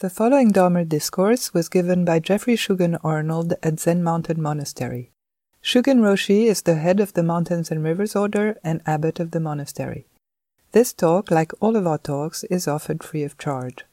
The 0.00 0.08
following 0.08 0.50
Dharma 0.50 0.86
discourse 0.86 1.52
was 1.52 1.68
given 1.68 2.06
by 2.06 2.20
Geoffrey 2.20 2.56
Shugen 2.56 2.98
Arnold 3.04 3.52
at 3.62 3.78
Zen 3.78 4.02
Mountain 4.02 4.40
Monastery. 4.40 5.10
Shugen 5.62 6.00
Roshi 6.00 6.46
is 6.46 6.62
the 6.62 6.76
head 6.76 7.00
of 7.00 7.12
the 7.12 7.22
Mountains 7.22 7.70
and 7.70 7.84
Rivers 7.84 8.16
Order 8.16 8.58
and 8.64 8.80
abbot 8.86 9.20
of 9.20 9.32
the 9.32 9.40
monastery. 9.40 10.06
This 10.72 10.94
talk, 10.94 11.30
like 11.30 11.52
all 11.60 11.76
of 11.76 11.86
our 11.86 11.98
talks, 11.98 12.44
is 12.44 12.66
offered 12.66 13.04
free 13.04 13.24
of 13.24 13.36
charge. 13.36 13.84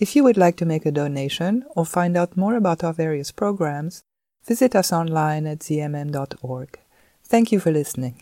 If 0.00 0.16
you 0.16 0.24
would 0.24 0.36
like 0.36 0.56
to 0.56 0.66
make 0.66 0.84
a 0.84 0.90
donation 0.90 1.64
or 1.76 1.86
find 1.86 2.16
out 2.16 2.36
more 2.36 2.56
about 2.56 2.82
our 2.82 2.92
various 2.92 3.30
programs, 3.30 4.02
visit 4.44 4.74
us 4.74 4.92
online 4.92 5.46
at 5.46 5.60
zmm.org. 5.60 6.76
Thank 7.22 7.52
you 7.52 7.60
for 7.60 7.70
listening. 7.70 8.20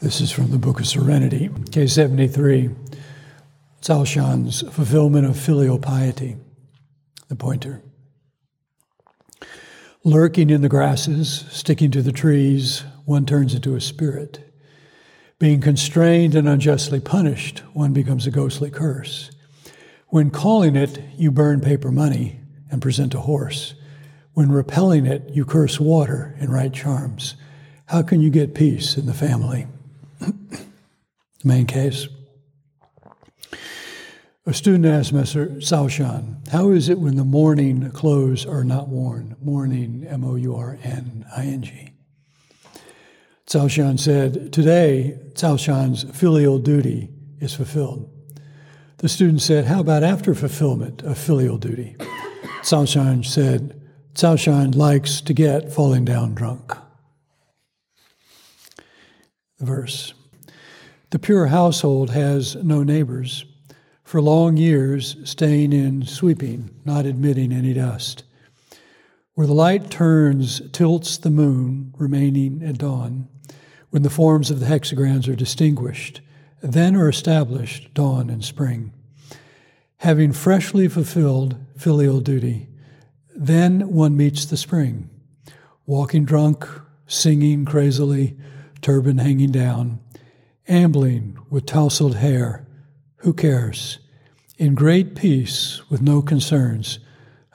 This 0.00 0.20
is 0.20 0.32
from 0.32 0.50
the 0.50 0.58
Book 0.58 0.80
of 0.80 0.88
Serenity, 0.88 1.50
K73. 1.70 2.83
Cao 3.84 4.06
Shan's 4.06 4.62
fulfillment 4.62 5.26
of 5.26 5.38
filial 5.38 5.78
piety, 5.78 6.38
the 7.28 7.36
pointer. 7.36 7.82
Lurking 10.04 10.48
in 10.48 10.62
the 10.62 10.70
grasses, 10.70 11.44
sticking 11.50 11.90
to 11.90 12.00
the 12.00 12.10
trees, 12.10 12.82
one 13.04 13.26
turns 13.26 13.54
into 13.54 13.74
a 13.74 13.82
spirit. 13.82 14.50
Being 15.38 15.60
constrained 15.60 16.34
and 16.34 16.48
unjustly 16.48 16.98
punished, 16.98 17.58
one 17.74 17.92
becomes 17.92 18.26
a 18.26 18.30
ghostly 18.30 18.70
curse. 18.70 19.30
When 20.08 20.30
calling 20.30 20.76
it, 20.76 20.98
you 21.18 21.30
burn 21.30 21.60
paper 21.60 21.92
money 21.92 22.40
and 22.70 22.80
present 22.80 23.12
a 23.12 23.20
horse. 23.20 23.74
When 24.32 24.50
repelling 24.50 25.04
it, 25.04 25.28
you 25.28 25.44
curse 25.44 25.78
water 25.78 26.34
and 26.38 26.50
write 26.50 26.72
charms. 26.72 27.34
How 27.84 28.00
can 28.00 28.22
you 28.22 28.30
get 28.30 28.54
peace 28.54 28.96
in 28.96 29.04
the 29.04 29.12
family? 29.12 29.66
The 30.20 30.64
main 31.44 31.66
case. 31.66 32.08
A 34.46 34.52
student 34.52 34.84
asked 34.84 35.10
Master 35.10 35.46
Caoshan, 35.46 36.46
How 36.50 36.70
is 36.70 36.90
it 36.90 36.98
when 36.98 37.16
the 37.16 37.24
mourning 37.24 37.90
clothes 37.92 38.44
are 38.44 38.62
not 38.62 38.88
worn? 38.88 39.36
Mourning, 39.42 40.06
M 40.06 40.22
O 40.22 40.34
U 40.34 40.54
R 40.54 40.78
N 40.82 41.24
I 41.34 41.46
N 41.46 41.62
G. 41.62 41.92
Caoshan 43.46 43.98
said, 43.98 44.52
Today, 44.52 45.18
Caoshan's 45.32 46.04
filial 46.14 46.58
duty 46.58 47.08
is 47.40 47.54
fulfilled. 47.54 48.10
The 48.98 49.08
student 49.08 49.40
said, 49.40 49.64
How 49.64 49.80
about 49.80 50.02
after 50.02 50.34
fulfillment 50.34 51.02
of 51.02 51.16
filial 51.16 51.56
duty? 51.56 51.96
Caoshan 52.60 53.24
said, 53.24 53.80
Caoshan 54.12 54.74
likes 54.74 55.22
to 55.22 55.32
get 55.32 55.72
falling 55.72 56.04
down 56.04 56.34
drunk. 56.34 56.70
The 59.58 59.64
verse 59.64 60.12
The 61.08 61.18
pure 61.18 61.46
household 61.46 62.10
has 62.10 62.56
no 62.56 62.82
neighbors 62.82 63.46
for 64.14 64.22
long 64.22 64.56
years 64.56 65.16
staying 65.24 65.72
in 65.72 66.06
sweeping, 66.06 66.70
not 66.84 67.04
admitting 67.04 67.50
any 67.50 67.74
dust. 67.74 68.22
Where 69.34 69.48
the 69.48 69.52
light 69.52 69.90
turns, 69.90 70.62
tilts 70.70 71.16
the 71.18 71.30
moon, 71.30 71.92
remaining 71.98 72.62
at 72.62 72.78
dawn, 72.78 73.26
when 73.90 74.04
the 74.04 74.10
forms 74.10 74.52
of 74.52 74.60
the 74.60 74.66
hexagrams 74.66 75.26
are 75.26 75.34
distinguished, 75.34 76.20
then 76.62 76.94
are 76.94 77.08
established 77.08 77.92
dawn 77.92 78.30
and 78.30 78.44
spring. 78.44 78.92
Having 79.96 80.34
freshly 80.34 80.86
fulfilled 80.86 81.56
filial 81.76 82.20
duty, 82.20 82.68
then 83.34 83.90
one 83.90 84.16
meets 84.16 84.44
the 84.44 84.56
spring, 84.56 85.10
walking 85.86 86.24
drunk, 86.24 86.64
singing 87.08 87.64
crazily, 87.64 88.36
turban 88.80 89.18
hanging 89.18 89.50
down, 89.50 89.98
ambling 90.68 91.36
with 91.50 91.66
tousled 91.66 92.14
hair. 92.14 92.64
Who 93.16 93.32
cares? 93.32 93.98
In 94.56 94.74
great 94.74 95.14
peace 95.14 95.82
with 95.90 96.00
no 96.00 96.22
concerns, 96.22 96.98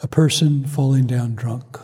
a 0.01 0.07
person 0.07 0.65
falling 0.65 1.07
down 1.07 1.35
drunk. 1.35 1.77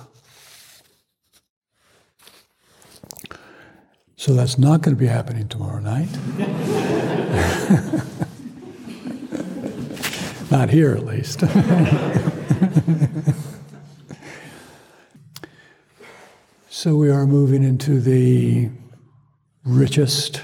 So 4.17 4.33
that's 4.33 4.57
not 4.57 4.81
going 4.81 4.95
to 4.95 4.99
be 4.99 5.07
happening 5.07 5.47
tomorrow 5.47 5.79
night. 5.79 6.09
not 10.51 10.69
here, 10.69 10.95
at 10.95 11.05
least. 11.05 11.41
so 16.69 16.95
we 16.95 17.11
are 17.11 17.27
moving 17.27 17.63
into 17.63 17.99
the 17.99 18.69
richest 19.63 20.41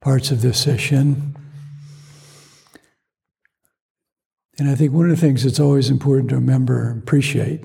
parts 0.00 0.30
of 0.30 0.40
this 0.40 0.58
session. 0.58 1.35
And 4.58 4.70
I 4.70 4.74
think 4.74 4.92
one 4.92 5.10
of 5.10 5.10
the 5.10 5.20
things 5.20 5.44
that's 5.44 5.60
always 5.60 5.90
important 5.90 6.30
to 6.30 6.36
remember 6.36 6.90
and 6.90 7.02
appreciate 7.02 7.64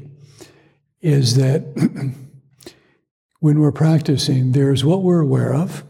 is 1.02 1.36
that 1.36 1.62
when 3.40 3.60
we're 3.60 3.72
practicing, 3.72 4.52
there's 4.52 4.84
what 4.84 5.02
we're 5.02 5.22
aware 5.22 5.54
of 5.54 5.84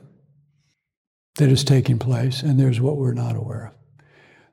that 1.38 1.50
is 1.50 1.64
taking 1.64 1.98
place, 1.98 2.42
and 2.42 2.60
there's 2.60 2.80
what 2.80 2.98
we're 2.98 3.14
not 3.14 3.36
aware 3.36 3.68
of. 3.68 3.74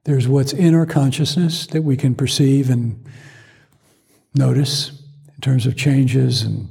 There's 0.05 0.27
what's 0.27 0.53
in 0.53 0.75
our 0.75 0.87
consciousness 0.87 1.67
that 1.69 1.83
we 1.83 1.97
can 1.97 2.15
perceive 2.15 2.71
and 2.71 3.05
notice 4.35 4.91
in 5.35 5.41
terms 5.41 5.67
of 5.67 5.77
changes 5.77 6.43
and 6.43 6.69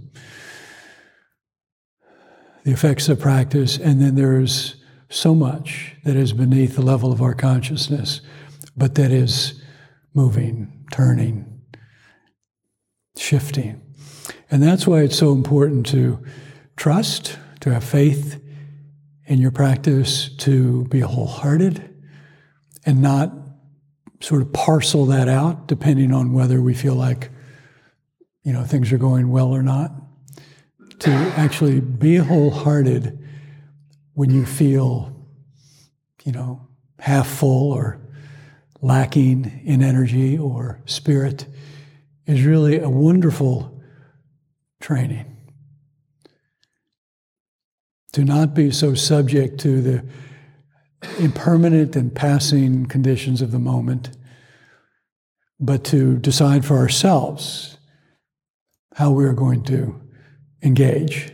the 2.63 2.71
effects 2.71 3.07
of 3.09 3.19
practice, 3.19 3.77
and 3.77 4.01
then 4.01 4.15
there's 4.15 4.75
so 5.09 5.33
much 5.33 5.95
that 6.03 6.15
is 6.15 6.33
beneath 6.33 6.75
the 6.75 6.81
level 6.81 7.11
of 7.13 7.21
our 7.21 7.33
consciousness, 7.33 8.21
but 8.75 8.95
that 8.95 9.11
is 9.11 9.61
moving, 10.17 10.83
turning, 10.91 11.45
shifting. 13.15 13.79
And 14.49 14.63
that's 14.63 14.87
why 14.87 15.01
it's 15.01 15.15
so 15.15 15.31
important 15.31 15.85
to 15.87 16.23
trust, 16.75 17.37
to 17.59 17.71
have 17.71 17.83
faith 17.83 18.41
in 19.27 19.39
your 19.39 19.51
practice, 19.51 20.29
to 20.37 20.85
be 20.85 21.01
wholehearted, 21.01 21.93
and 22.83 22.99
not 22.99 23.31
sort 24.19 24.41
of 24.41 24.51
parcel 24.51 25.05
that 25.05 25.27
out 25.27 25.67
depending 25.67 26.11
on 26.11 26.33
whether 26.33 26.59
we 26.59 26.73
feel 26.73 26.95
like 26.95 27.29
you 28.41 28.51
know 28.51 28.63
things 28.63 28.91
are 28.91 28.97
going 28.97 29.29
well 29.29 29.53
or 29.53 29.61
not. 29.61 29.91
To 31.01 31.11
actually 31.37 31.79
be 31.79 32.15
wholehearted 32.15 33.23
when 34.15 34.31
you 34.31 34.47
feel, 34.47 35.27
you 36.23 36.31
know, 36.31 36.67
half 36.97 37.27
full 37.27 37.71
or 37.71 38.06
lacking 38.81 39.61
in 39.65 39.81
energy 39.81 40.37
or 40.37 40.81
spirit 40.85 41.47
is 42.25 42.43
really 42.43 42.79
a 42.79 42.89
wonderful 42.89 43.81
training. 44.79 45.37
To 48.13 48.23
not 48.23 48.53
be 48.53 48.71
so 48.71 48.93
subject 48.93 49.59
to 49.61 49.81
the 49.81 50.05
impermanent 51.19 51.95
and 51.95 52.13
passing 52.13 52.85
conditions 52.85 53.41
of 53.41 53.51
the 53.51 53.59
moment, 53.59 54.09
but 55.59 55.83
to 55.85 56.17
decide 56.17 56.65
for 56.65 56.77
ourselves 56.77 57.77
how 58.95 59.11
we're 59.11 59.33
going 59.33 59.63
to 59.63 59.99
engage 60.63 61.31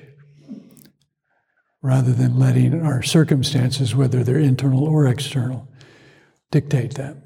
rather 1.81 2.13
than 2.13 2.39
letting 2.39 2.81
our 2.81 3.01
circumstances, 3.01 3.95
whether 3.95 4.23
they're 4.23 4.39
internal 4.39 4.83
or 4.83 5.07
external, 5.07 5.67
dictate 6.51 6.95
that. 6.95 7.17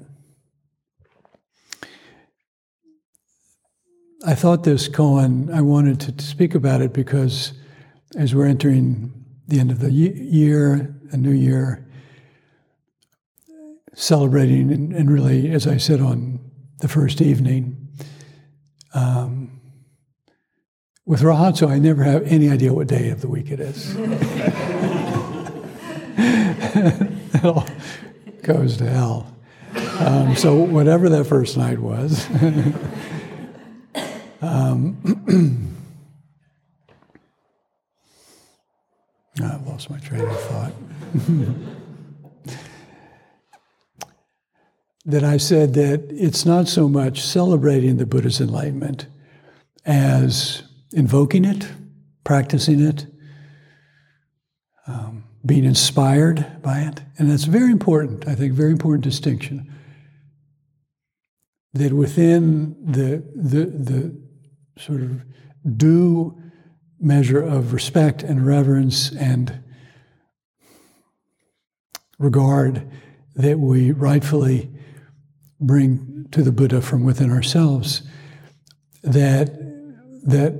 I 4.26 4.34
thought 4.34 4.64
this 4.64 4.88
koan, 4.88 5.52
I 5.54 5.60
wanted 5.60 6.00
to 6.00 6.24
speak 6.24 6.56
about 6.56 6.80
it 6.80 6.92
because 6.92 7.52
as 8.16 8.34
we're 8.34 8.46
entering 8.46 9.12
the 9.46 9.60
end 9.60 9.70
of 9.70 9.78
the 9.78 9.92
year, 9.92 10.96
a 11.12 11.16
new 11.16 11.30
year, 11.30 11.86
celebrating, 13.94 14.72
and, 14.72 14.92
and 14.92 15.08
really, 15.10 15.50
as 15.52 15.68
I 15.68 15.76
said 15.76 16.00
on 16.00 16.40
the 16.80 16.88
first 16.88 17.20
evening, 17.20 17.76
um, 18.92 19.60
with 21.06 21.20
Rohatsu, 21.20 21.68
I 21.68 21.78
never 21.78 22.02
have 22.02 22.24
any 22.24 22.50
idea 22.50 22.72
what 22.72 22.88
day 22.88 23.10
of 23.10 23.20
the 23.20 23.28
week 23.28 23.52
it 23.52 23.60
is. 23.60 23.94
it 27.34 27.44
all 27.44 27.66
goes 28.42 28.78
to 28.78 28.90
hell. 28.90 29.32
Um, 30.00 30.34
so, 30.34 30.56
whatever 30.56 31.08
that 31.08 31.24
first 31.24 31.56
night 31.56 31.78
was. 31.78 32.28
Um, 34.40 35.74
I 39.42 39.56
lost 39.66 39.90
my 39.90 39.98
train 39.98 40.22
of 40.22 40.40
thought. 40.40 40.72
that 45.04 45.24
I 45.24 45.38
said 45.38 45.74
that 45.74 46.06
it's 46.10 46.44
not 46.44 46.68
so 46.68 46.88
much 46.88 47.22
celebrating 47.22 47.96
the 47.96 48.06
Buddha's 48.06 48.40
enlightenment 48.40 49.06
as 49.86 50.62
invoking 50.92 51.44
it, 51.44 51.66
practicing 52.24 52.80
it, 52.80 53.06
um, 54.86 55.24
being 55.46 55.64
inspired 55.64 56.62
by 56.62 56.80
it. 56.80 57.00
And 57.16 57.30
that's 57.30 57.44
very 57.44 57.72
important, 57.72 58.28
I 58.28 58.34
think, 58.34 58.52
very 58.52 58.70
important 58.70 59.02
distinction. 59.02 59.72
That 61.72 61.92
within 61.92 62.76
the, 62.84 63.22
the, 63.34 63.66
the 63.66 64.27
sort 64.78 65.02
of 65.02 65.22
due 65.76 66.40
measure 67.00 67.40
of 67.40 67.72
respect 67.72 68.22
and 68.22 68.46
reverence 68.46 69.12
and 69.12 69.62
regard 72.18 72.90
that 73.36 73.58
we 73.58 73.92
rightfully 73.92 74.70
bring 75.60 76.26
to 76.32 76.42
the 76.42 76.52
Buddha 76.52 76.82
from 76.82 77.04
within 77.04 77.30
ourselves, 77.30 78.02
that, 79.02 79.46
that 80.26 80.52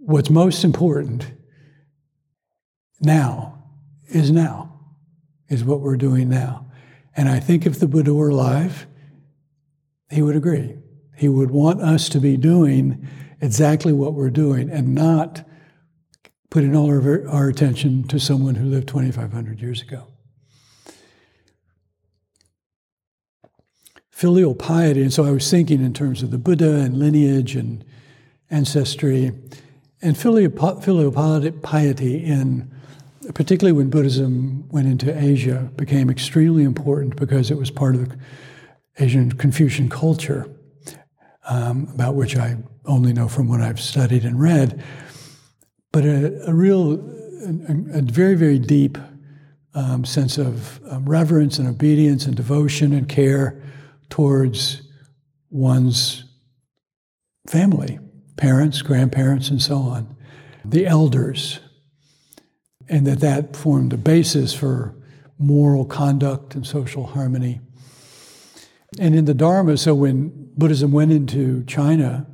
what's 0.00 0.30
most 0.30 0.64
important 0.64 1.30
now 3.00 3.64
is 4.08 4.30
now, 4.30 4.80
is 5.48 5.64
what 5.64 5.80
we're 5.80 5.96
doing 5.96 6.28
now. 6.28 6.66
And 7.16 7.28
I 7.28 7.40
think 7.40 7.66
if 7.66 7.80
the 7.80 7.88
Buddha 7.88 8.14
were 8.14 8.28
alive, 8.28 8.86
he 10.10 10.22
would 10.22 10.36
agree. 10.36 10.76
He 11.16 11.28
would 11.28 11.50
want 11.50 11.80
us 11.80 12.08
to 12.10 12.20
be 12.20 12.36
doing 12.36 13.08
exactly 13.40 13.92
what 13.92 14.14
we're 14.14 14.30
doing 14.30 14.70
and 14.70 14.94
not 14.94 15.44
putting 16.50 16.76
all 16.76 16.86
our, 16.86 17.28
our 17.28 17.48
attention 17.48 18.06
to 18.08 18.18
someone 18.20 18.54
who 18.54 18.66
lived 18.66 18.88
2,500 18.88 19.60
years 19.60 19.82
ago. 19.82 20.06
Filial 24.10 24.54
piety, 24.54 25.02
and 25.02 25.12
so 25.12 25.24
I 25.24 25.30
was 25.30 25.50
thinking 25.50 25.84
in 25.84 25.92
terms 25.92 26.22
of 26.22 26.30
the 26.30 26.38
Buddha 26.38 26.76
and 26.76 26.98
lineage 26.98 27.54
and 27.54 27.84
ancestry, 28.50 29.32
and 30.00 30.16
filial, 30.16 30.80
filial 30.80 31.12
piety 31.62 32.24
in 32.24 32.72
particularly 33.34 33.72
when 33.72 33.90
Buddhism 33.90 34.68
went 34.68 34.86
into 34.86 35.16
Asia, 35.16 35.70
became 35.76 36.10
extremely 36.10 36.62
important 36.62 37.16
because 37.16 37.50
it 37.50 37.56
was 37.56 37.70
part 37.70 37.94
of 37.94 38.08
the 38.08 38.16
Asian 38.98 39.32
Confucian 39.32 39.88
culture, 39.88 40.48
um, 41.48 41.88
about 41.94 42.14
which 42.14 42.36
I 42.36 42.56
only 42.84 43.12
know 43.12 43.28
from 43.28 43.48
what 43.48 43.60
I've 43.60 43.80
studied 43.80 44.24
and 44.24 44.40
read. 44.40 44.82
But 45.92 46.04
a, 46.04 46.50
a 46.50 46.54
real, 46.54 46.92
a, 46.92 47.98
a, 47.98 48.02
very, 48.02 48.34
very 48.34 48.58
deep 48.58 48.98
um, 49.74 50.04
sense 50.04 50.38
of 50.38 50.80
um, 50.90 51.08
reverence 51.08 51.58
and 51.58 51.68
obedience 51.68 52.26
and 52.26 52.36
devotion 52.36 52.92
and 52.92 53.08
care 53.08 53.62
towards 54.08 54.82
one's 55.50 56.24
family, 57.48 57.98
parents, 58.36 58.82
grandparents, 58.82 59.50
and 59.50 59.62
so 59.62 59.76
on, 59.76 60.16
the 60.64 60.86
elders 60.86 61.60
and 62.88 63.06
that 63.06 63.20
that 63.20 63.56
formed 63.56 63.92
the 63.92 63.96
basis 63.96 64.54
for 64.54 64.94
moral 65.38 65.84
conduct 65.84 66.54
and 66.54 66.66
social 66.66 67.06
harmony. 67.06 67.60
And 68.98 69.14
in 69.14 69.24
the 69.24 69.34
Dharma, 69.34 69.76
so 69.76 69.94
when 69.94 70.50
Buddhism 70.56 70.92
went 70.92 71.12
into 71.12 71.64
China, 71.64 72.26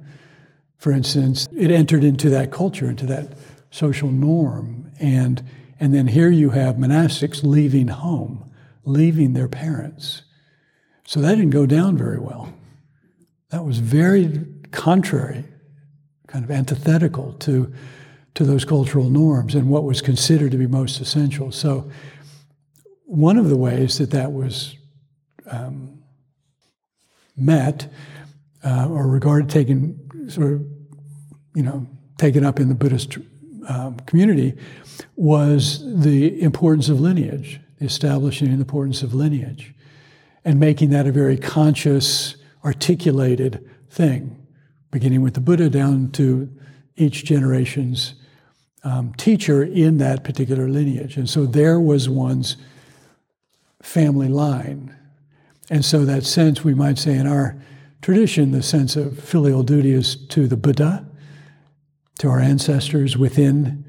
for 0.78 0.92
instance, 0.92 1.48
it 1.56 1.70
entered 1.70 2.04
into 2.04 2.28
that 2.30 2.50
culture, 2.50 2.88
into 2.88 3.06
that 3.06 3.32
social 3.70 4.10
norm. 4.10 4.92
And, 5.00 5.42
and 5.80 5.94
then 5.94 6.08
here 6.08 6.30
you 6.30 6.50
have 6.50 6.76
monastics 6.76 7.42
leaving 7.42 7.88
home, 7.88 8.50
leaving 8.84 9.32
their 9.32 9.48
parents. 9.48 10.22
So 11.06 11.20
that 11.20 11.34
didn't 11.36 11.50
go 11.50 11.66
down 11.66 11.96
very 11.96 12.18
well. 12.18 12.52
That 13.50 13.64
was 13.64 13.78
very 13.78 14.46
contrary, 14.70 15.44
kind 16.26 16.44
of 16.44 16.50
antithetical 16.50 17.34
to 17.34 17.72
to 18.34 18.44
those 18.44 18.64
cultural 18.64 19.10
norms 19.10 19.54
and 19.54 19.68
what 19.68 19.84
was 19.84 20.00
considered 20.00 20.50
to 20.52 20.56
be 20.56 20.66
most 20.66 21.00
essential. 21.00 21.52
So, 21.52 21.90
one 23.04 23.36
of 23.36 23.50
the 23.50 23.56
ways 23.56 23.98
that 23.98 24.10
that 24.12 24.32
was 24.32 24.76
um, 25.46 25.91
met 27.36 27.90
uh, 28.64 28.88
or 28.88 29.06
regarded, 29.06 29.48
taken 29.50 30.30
sort 30.30 30.52
of, 30.52 30.62
you 31.54 31.62
know, 31.62 31.86
taken 32.18 32.44
up 32.44 32.60
in 32.60 32.68
the 32.68 32.74
Buddhist 32.74 33.18
um, 33.68 33.96
community 34.00 34.54
was 35.16 35.82
the 36.02 36.40
importance 36.40 36.88
of 36.88 37.00
lineage, 37.00 37.60
the 37.78 37.86
establishing 37.86 38.48
the 38.48 38.54
importance 38.54 39.02
of 39.02 39.14
lineage, 39.14 39.74
and 40.44 40.58
making 40.58 40.90
that 40.90 41.06
a 41.06 41.12
very 41.12 41.36
conscious, 41.36 42.36
articulated 42.64 43.68
thing, 43.90 44.46
beginning 44.90 45.22
with 45.22 45.34
the 45.34 45.40
Buddha 45.40 45.68
down 45.68 46.10
to 46.12 46.50
each 46.96 47.24
generation's 47.24 48.14
um, 48.84 49.12
teacher 49.14 49.62
in 49.62 49.98
that 49.98 50.24
particular 50.24 50.68
lineage. 50.68 51.16
And 51.16 51.28
so 51.28 51.46
there 51.46 51.80
was 51.80 52.08
one's 52.08 52.56
family 53.82 54.28
line. 54.28 54.96
And 55.72 55.86
so, 55.86 56.04
that 56.04 56.24
sense, 56.24 56.62
we 56.62 56.74
might 56.74 56.98
say 56.98 57.16
in 57.16 57.26
our 57.26 57.56
tradition, 58.02 58.50
the 58.50 58.62
sense 58.62 58.94
of 58.94 59.18
filial 59.18 59.62
duty 59.62 59.92
is 59.92 60.16
to 60.26 60.46
the 60.46 60.58
Buddha, 60.58 61.08
to 62.18 62.28
our 62.28 62.40
ancestors 62.40 63.16
within 63.16 63.82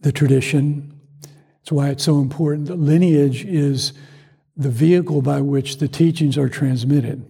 the 0.00 0.10
tradition. 0.10 0.98
That's 1.22 1.70
why 1.70 1.90
it's 1.90 2.02
so 2.02 2.18
important. 2.18 2.66
The 2.66 2.74
lineage 2.74 3.44
is 3.44 3.92
the 4.56 4.68
vehicle 4.68 5.22
by 5.22 5.42
which 5.42 5.78
the 5.78 5.86
teachings 5.86 6.36
are 6.36 6.48
transmitted. 6.48 7.24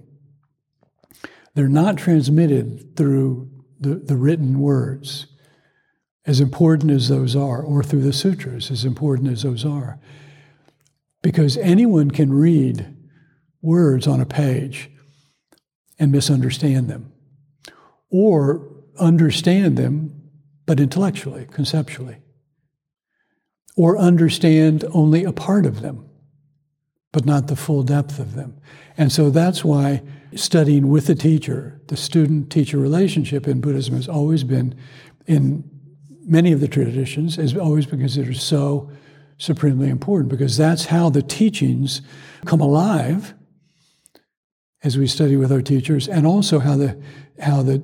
They're 1.52 1.68
not 1.68 1.98
transmitted 1.98 2.96
through 2.96 3.50
the, 3.78 3.96
the 3.96 4.16
written 4.16 4.58
words 4.58 5.26
as 6.24 6.40
important 6.40 6.90
as 6.90 7.10
those 7.10 7.36
are, 7.36 7.60
or 7.60 7.82
through 7.82 8.04
the 8.04 8.14
sutras, 8.14 8.70
as 8.70 8.86
important 8.86 9.28
as 9.30 9.42
those 9.42 9.66
are. 9.66 10.00
Because 11.20 11.58
anyone 11.58 12.10
can 12.10 12.32
read 12.32 12.94
words 13.62 14.06
on 14.06 14.20
a 14.20 14.26
page 14.26 14.90
and 15.98 16.12
misunderstand 16.12 16.88
them, 16.88 17.12
or 18.10 18.68
understand 18.98 19.76
them, 19.76 20.14
but 20.66 20.80
intellectually, 20.80 21.46
conceptually, 21.50 22.18
or 23.76 23.98
understand 23.98 24.84
only 24.92 25.24
a 25.24 25.32
part 25.32 25.66
of 25.66 25.80
them, 25.80 26.08
but 27.12 27.24
not 27.24 27.48
the 27.48 27.56
full 27.56 27.82
depth 27.82 28.18
of 28.18 28.34
them. 28.34 28.60
And 28.96 29.10
so 29.10 29.30
that's 29.30 29.64
why 29.64 30.02
studying 30.34 30.88
with 30.88 31.06
the 31.06 31.14
teacher, 31.14 31.80
the 31.88 31.96
student 31.96 32.50
teacher 32.50 32.78
relationship 32.78 33.48
in 33.48 33.60
Buddhism 33.60 33.96
has 33.96 34.08
always 34.08 34.44
been 34.44 34.76
in 35.26 35.64
many 36.28 36.52
of 36.52 36.60
the 36.60 36.68
traditions 36.68 37.36
has 37.36 37.56
always 37.56 37.86
been 37.86 37.98
considered 37.98 38.36
so 38.36 38.90
supremely 39.38 39.88
important 39.88 40.28
because 40.28 40.56
that's 40.56 40.86
how 40.86 41.08
the 41.08 41.22
teachings 41.22 42.02
come 42.44 42.60
alive 42.60 43.34
as 44.88 44.98
we 44.98 45.06
study 45.06 45.36
with 45.36 45.52
our 45.52 45.62
teachers 45.62 46.08
and 46.08 46.26
also 46.26 46.58
how 46.58 46.76
the 46.76 47.00
how 47.40 47.62
the 47.62 47.82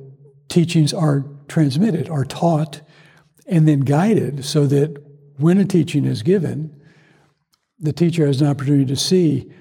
teachings 0.49 0.93
are 0.93 1.25
transmitted 1.47 2.09
are 2.09 2.25
taught 2.25 2.81
and 3.47 3.69
then 3.69 3.81
guided 3.81 4.45
so 4.45 4.67
that 4.67 4.97
when 5.37 5.59
a 5.59 5.65
teaching 5.65 6.05
is 6.05 6.23
given 6.23 6.75
the 7.79 7.93
teacher 7.93 8.27
has 8.27 8.41
an 8.41 8.49
opportunity 8.49 8.87
to 8.87 8.97
see 8.97 9.53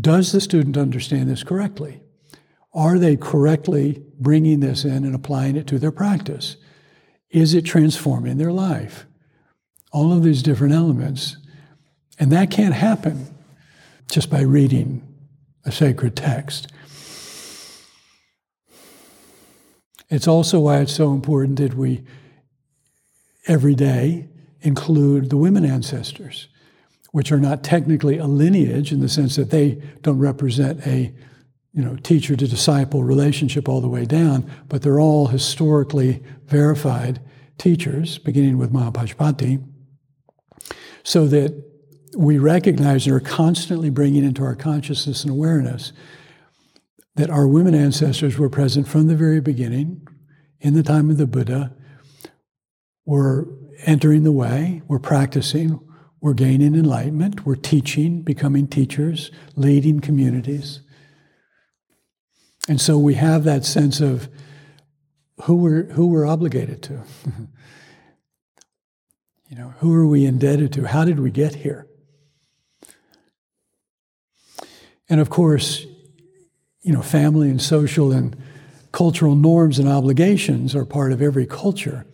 does 0.00 0.32
the 0.32 0.40
student 0.40 0.76
understand 0.76 1.28
this 1.28 1.44
correctly 1.44 2.00
are 2.72 2.98
they 2.98 3.16
correctly 3.16 4.02
bringing 4.18 4.60
this 4.60 4.84
in 4.84 5.04
and 5.04 5.14
applying 5.14 5.56
it 5.56 5.66
to 5.66 5.78
their 5.78 5.92
practice 5.92 6.56
is 7.32 7.54
it 7.54 7.62
transforming 7.62 8.36
their 8.36 8.52
life? 8.52 9.06
All 9.90 10.12
of 10.12 10.22
these 10.22 10.42
different 10.42 10.74
elements. 10.74 11.38
And 12.18 12.30
that 12.30 12.50
can't 12.50 12.74
happen 12.74 13.34
just 14.10 14.30
by 14.30 14.42
reading 14.42 15.08
a 15.64 15.72
sacred 15.72 16.16
text. 16.16 16.68
It's 20.10 20.28
also 20.28 20.60
why 20.60 20.80
it's 20.80 20.92
so 20.92 21.12
important 21.12 21.58
that 21.58 21.74
we 21.74 22.04
every 23.46 23.74
day 23.74 24.28
include 24.60 25.30
the 25.30 25.36
women 25.36 25.64
ancestors, 25.64 26.48
which 27.12 27.32
are 27.32 27.40
not 27.40 27.64
technically 27.64 28.18
a 28.18 28.26
lineage 28.26 28.92
in 28.92 29.00
the 29.00 29.08
sense 29.08 29.36
that 29.36 29.50
they 29.50 29.82
don't 30.02 30.18
represent 30.18 30.86
a 30.86 31.14
you 31.72 31.82
know, 31.82 31.96
teacher 31.96 32.36
to 32.36 32.46
disciple 32.46 33.02
relationship 33.02 33.68
all 33.68 33.80
the 33.80 33.88
way 33.88 34.04
down, 34.04 34.50
but 34.68 34.82
they're 34.82 35.00
all 35.00 35.28
historically 35.28 36.22
verified 36.46 37.20
teachers, 37.56 38.18
beginning 38.18 38.58
with 38.58 38.72
Mahapajapati, 38.72 39.64
so 41.02 41.26
that 41.26 41.71
we 42.16 42.38
recognize 42.38 43.06
and 43.06 43.16
are 43.16 43.20
constantly 43.20 43.90
bringing 43.90 44.24
into 44.24 44.42
our 44.42 44.54
consciousness 44.54 45.22
and 45.22 45.30
awareness 45.30 45.92
that 47.14 47.30
our 47.30 47.46
women 47.46 47.74
ancestors 47.74 48.38
were 48.38 48.48
present 48.48 48.88
from 48.88 49.06
the 49.06 49.16
very 49.16 49.40
beginning, 49.40 50.06
in 50.60 50.74
the 50.74 50.82
time 50.82 51.10
of 51.10 51.18
the 51.18 51.26
Buddha, 51.26 51.74
were 53.04 53.48
entering 53.84 54.22
the 54.22 54.32
way, 54.32 54.82
were 54.86 54.98
practicing, 54.98 55.80
we're 56.20 56.34
gaining 56.34 56.74
enlightenment, 56.74 57.44
we're 57.44 57.56
teaching, 57.56 58.22
becoming 58.22 58.66
teachers, 58.66 59.30
leading 59.56 60.00
communities. 60.00 60.80
And 62.68 62.80
so 62.80 62.96
we 62.96 63.14
have 63.14 63.44
that 63.44 63.64
sense 63.64 64.00
of 64.00 64.28
who 65.42 65.56
we're, 65.56 65.84
who 65.92 66.06
we're 66.06 66.26
obligated 66.26 66.82
to. 66.84 67.02
You 69.48 69.58
know, 69.58 69.74
who 69.80 69.92
are 69.92 70.06
we 70.06 70.24
indebted 70.24 70.72
to? 70.72 70.86
How 70.86 71.04
did 71.04 71.20
we 71.20 71.30
get 71.30 71.56
here? 71.56 71.86
And 75.12 75.20
of 75.20 75.28
course, 75.28 75.84
you 76.80 76.90
know, 76.90 77.02
family 77.02 77.50
and 77.50 77.60
social 77.60 78.12
and 78.12 78.34
cultural 78.92 79.34
norms 79.34 79.78
and 79.78 79.86
obligations 79.86 80.74
are 80.74 80.86
part 80.86 81.12
of 81.12 81.20
every 81.20 81.44
culture. 81.44 82.06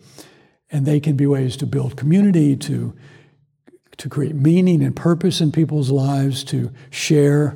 And 0.69 0.85
they 0.85 0.99
can 0.99 1.15
be 1.15 1.25
ways 1.25 1.55
to 1.57 1.65
build 1.65 1.95
community, 1.95 2.57
to, 2.57 2.93
to 3.95 4.09
create 4.09 4.35
meaning 4.35 4.83
and 4.83 4.93
purpose 4.93 5.39
in 5.39 5.53
people's 5.53 5.89
lives, 5.89 6.43
to 6.45 6.73
share, 6.89 7.55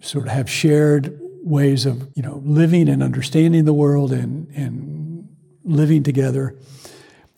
sort 0.00 0.28
of 0.28 0.32
have 0.32 0.48
shared 0.48 1.20
ways 1.42 1.84
of, 1.84 2.08
you 2.14 2.22
know, 2.22 2.40
living 2.42 2.88
and 2.88 3.02
understanding 3.02 3.66
the 3.66 3.74
world 3.74 4.12
and, 4.12 4.48
and 4.56 5.28
living 5.64 6.02
together. 6.02 6.56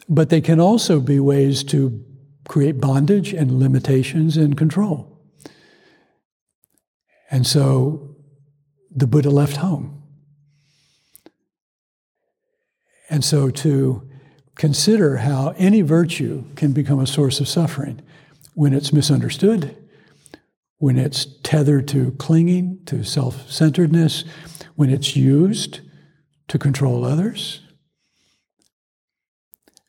But 0.08 0.28
they 0.28 0.40
can 0.40 0.60
also 0.60 1.00
be 1.00 1.18
ways 1.18 1.64
to 1.64 2.04
create 2.46 2.80
bondage 2.80 3.32
and 3.32 3.58
limitations 3.58 4.36
and 4.36 4.56
control. 4.56 5.09
And 7.30 7.46
so 7.46 8.16
the 8.90 9.06
Buddha 9.06 9.30
left 9.30 9.56
home. 9.56 10.02
And 13.08 13.24
so 13.24 13.50
to 13.50 14.08
consider 14.56 15.18
how 15.18 15.54
any 15.56 15.80
virtue 15.80 16.44
can 16.56 16.72
become 16.72 17.00
a 17.00 17.06
source 17.06 17.40
of 17.40 17.48
suffering 17.48 18.02
when 18.54 18.72
it's 18.72 18.92
misunderstood, 18.92 19.76
when 20.78 20.98
it's 20.98 21.26
tethered 21.42 21.88
to 21.88 22.12
clinging, 22.12 22.80
to 22.86 23.04
self 23.04 23.50
centeredness, 23.50 24.24
when 24.74 24.90
it's 24.90 25.16
used 25.16 25.80
to 26.48 26.58
control 26.58 27.04
others. 27.04 27.60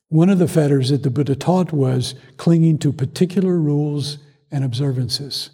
One 0.10 0.30
of 0.30 0.40
the 0.40 0.48
fetters 0.48 0.90
that 0.90 1.04
the 1.04 1.10
Buddha 1.10 1.36
taught 1.36 1.72
was 1.72 2.16
clinging 2.38 2.80
to 2.80 2.92
particular 2.92 3.58
rules 3.58 4.18
and 4.52 4.64
observances 4.64 5.52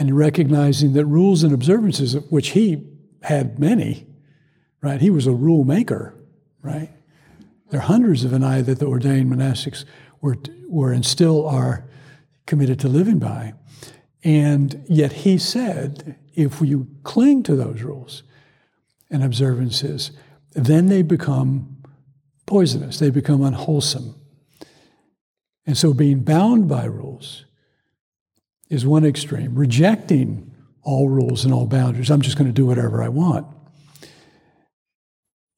and 0.00 0.16
recognizing 0.16 0.94
that 0.94 1.04
rules 1.04 1.42
and 1.42 1.52
observances, 1.52 2.14
which 2.30 2.48
he 2.48 2.82
had 3.22 3.58
many, 3.58 4.06
right? 4.80 4.98
He 4.98 5.10
was 5.10 5.26
a 5.26 5.32
rule 5.32 5.62
maker, 5.62 6.14
right? 6.62 6.88
There 7.68 7.80
are 7.80 7.82
hundreds 7.82 8.24
of 8.24 8.30
anai 8.32 8.64
that 8.64 8.78
the 8.78 8.86
ordained 8.86 9.30
monastics 9.30 9.84
were, 10.22 10.38
were 10.66 10.90
and 10.90 11.04
still 11.04 11.46
are 11.46 11.86
committed 12.46 12.80
to 12.80 12.88
living 12.88 13.18
by. 13.18 13.52
And 14.24 14.82
yet 14.88 15.12
he 15.12 15.36
said, 15.36 16.16
if 16.34 16.62
you 16.62 16.88
cling 17.02 17.42
to 17.42 17.54
those 17.54 17.82
rules 17.82 18.22
and 19.10 19.22
observances, 19.22 20.12
then 20.52 20.86
they 20.86 21.02
become 21.02 21.76
poisonous, 22.46 22.98
they 22.98 23.10
become 23.10 23.42
unwholesome. 23.42 24.14
And 25.66 25.76
so 25.76 25.92
being 25.92 26.20
bound 26.24 26.68
by 26.68 26.86
rules 26.86 27.44
is 28.70 28.86
one 28.86 29.04
extreme, 29.04 29.54
rejecting 29.54 30.50
all 30.82 31.08
rules 31.10 31.44
and 31.44 31.52
all 31.52 31.66
boundaries. 31.66 32.10
I'm 32.10 32.22
just 32.22 32.38
going 32.38 32.48
to 32.48 32.54
do 32.54 32.64
whatever 32.64 33.02
I 33.02 33.08
want. 33.08 33.46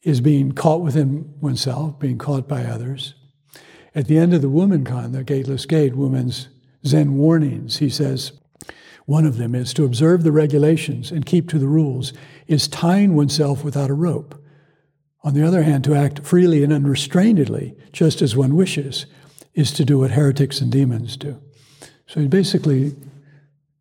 Is 0.03 0.21
being 0.21 0.53
caught 0.53 0.81
within 0.81 1.35
oneself, 1.41 2.01
being 2.01 2.19
caught 2.19 2.49
by 2.49 2.65
others. 2.65 3.15
At 3.95 4.09
the 4.09 4.19
end 4.19 4.35
of 4.35 4.43
the 4.43 4.49
Wumenkuan, 4.49 5.13
the 5.13 5.23
Gateless 5.23 5.67
Gate, 5.67 5.95
Wumen's 5.95 6.49
Zen 6.85 7.17
warnings, 7.17 7.77
he 7.77 7.89
says, 7.89 8.33
one 9.05 9.27
of 9.27 9.37
them 9.37 9.55
is 9.55 9.75
to 9.75 9.85
observe 9.85 10.23
the 10.23 10.33
regulations 10.33 11.11
and 11.11 11.27
keep 11.27 11.49
to 11.51 11.59
the 11.59 11.67
rules, 11.67 12.13
is 12.47 12.69
tying 12.69 13.15
oneself 13.15 13.63
without 13.63 13.91
a 13.91 13.95
rope. 13.95 14.43
On 15.25 15.35
the 15.35 15.47
other 15.47 15.63
hand, 15.63 15.85
to 15.85 15.95
act 15.95 16.25
freely 16.25 16.65
and 16.65 16.73
unrestrainedly, 16.73 17.77
just 17.93 18.23
as 18.23 18.37
one 18.37 18.57
wishes, 18.57 19.07
is 19.55 19.71
to 19.73 19.85
do 19.85 19.99
what 19.99 20.13
heretics 20.13 20.61
and 20.61 20.73
demons 20.73 21.17
do. 21.17 21.41
So 22.13 22.21
he's 22.21 22.29
basically 22.29 22.95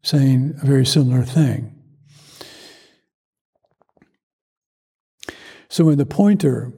saying 0.03 0.55
a 0.63 0.65
very 0.65 0.85
similar 0.85 1.23
thing. 1.23 1.75
So 5.67 5.89
in 5.89 5.97
the 5.97 6.05
pointer, 6.05 6.71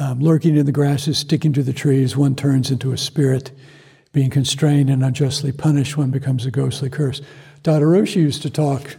um, 0.00 0.18
lurking 0.18 0.56
in 0.56 0.66
the 0.66 0.72
grasses, 0.72 1.18
sticking 1.18 1.52
to 1.52 1.62
the 1.62 1.72
trees, 1.72 2.16
one 2.16 2.34
turns 2.34 2.72
into 2.72 2.90
a 2.90 2.98
spirit. 2.98 3.52
Being 4.12 4.30
constrained 4.30 4.90
and 4.90 5.04
unjustly 5.04 5.52
punished, 5.52 5.96
one 5.96 6.10
becomes 6.10 6.44
a 6.44 6.50
ghostly 6.50 6.90
curse. 6.90 7.20
Daido 7.62 7.82
Roshi 7.82 8.16
used 8.16 8.42
to 8.42 8.50
talk, 8.50 8.96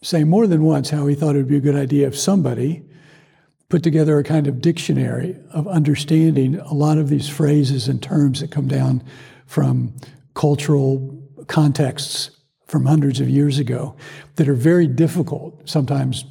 say 0.00 0.24
more 0.24 0.46
than 0.46 0.62
once, 0.62 0.88
how 0.88 1.06
he 1.08 1.14
thought 1.14 1.34
it 1.34 1.40
would 1.40 1.48
be 1.48 1.58
a 1.58 1.60
good 1.60 1.76
idea 1.76 2.06
if 2.06 2.16
somebody 2.16 2.88
put 3.72 3.82
together 3.82 4.18
a 4.18 4.22
kind 4.22 4.46
of 4.46 4.60
dictionary 4.60 5.34
of 5.52 5.66
understanding 5.66 6.56
a 6.56 6.74
lot 6.74 6.98
of 6.98 7.08
these 7.08 7.26
phrases 7.26 7.88
and 7.88 8.02
terms 8.02 8.40
that 8.42 8.50
come 8.50 8.68
down 8.68 9.02
from 9.46 9.94
cultural 10.34 11.18
contexts 11.46 12.28
from 12.66 12.84
hundreds 12.84 13.18
of 13.18 13.30
years 13.30 13.58
ago 13.58 13.96
that 14.36 14.46
are 14.46 14.52
very 14.52 14.86
difficult, 14.86 15.66
sometimes 15.66 16.26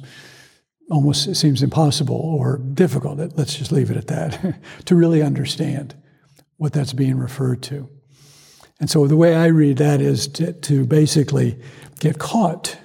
almost 0.88 1.26
it 1.26 1.34
seems 1.34 1.64
impossible 1.64 2.14
or 2.14 2.58
difficult, 2.58 3.18
let's 3.36 3.56
just 3.56 3.72
leave 3.72 3.90
it 3.90 3.96
at 3.96 4.06
that, 4.06 4.54
to 4.84 4.94
really 4.94 5.20
understand 5.20 5.96
what 6.58 6.72
that's 6.72 6.92
being 6.92 7.18
referred 7.18 7.60
to. 7.60 7.88
And 8.78 8.88
so 8.88 9.08
the 9.08 9.16
way 9.16 9.34
I 9.34 9.46
read 9.46 9.78
that 9.78 10.00
is 10.00 10.28
to, 10.28 10.52
to 10.52 10.86
basically 10.86 11.58
get 11.98 12.20
caught, 12.20 12.78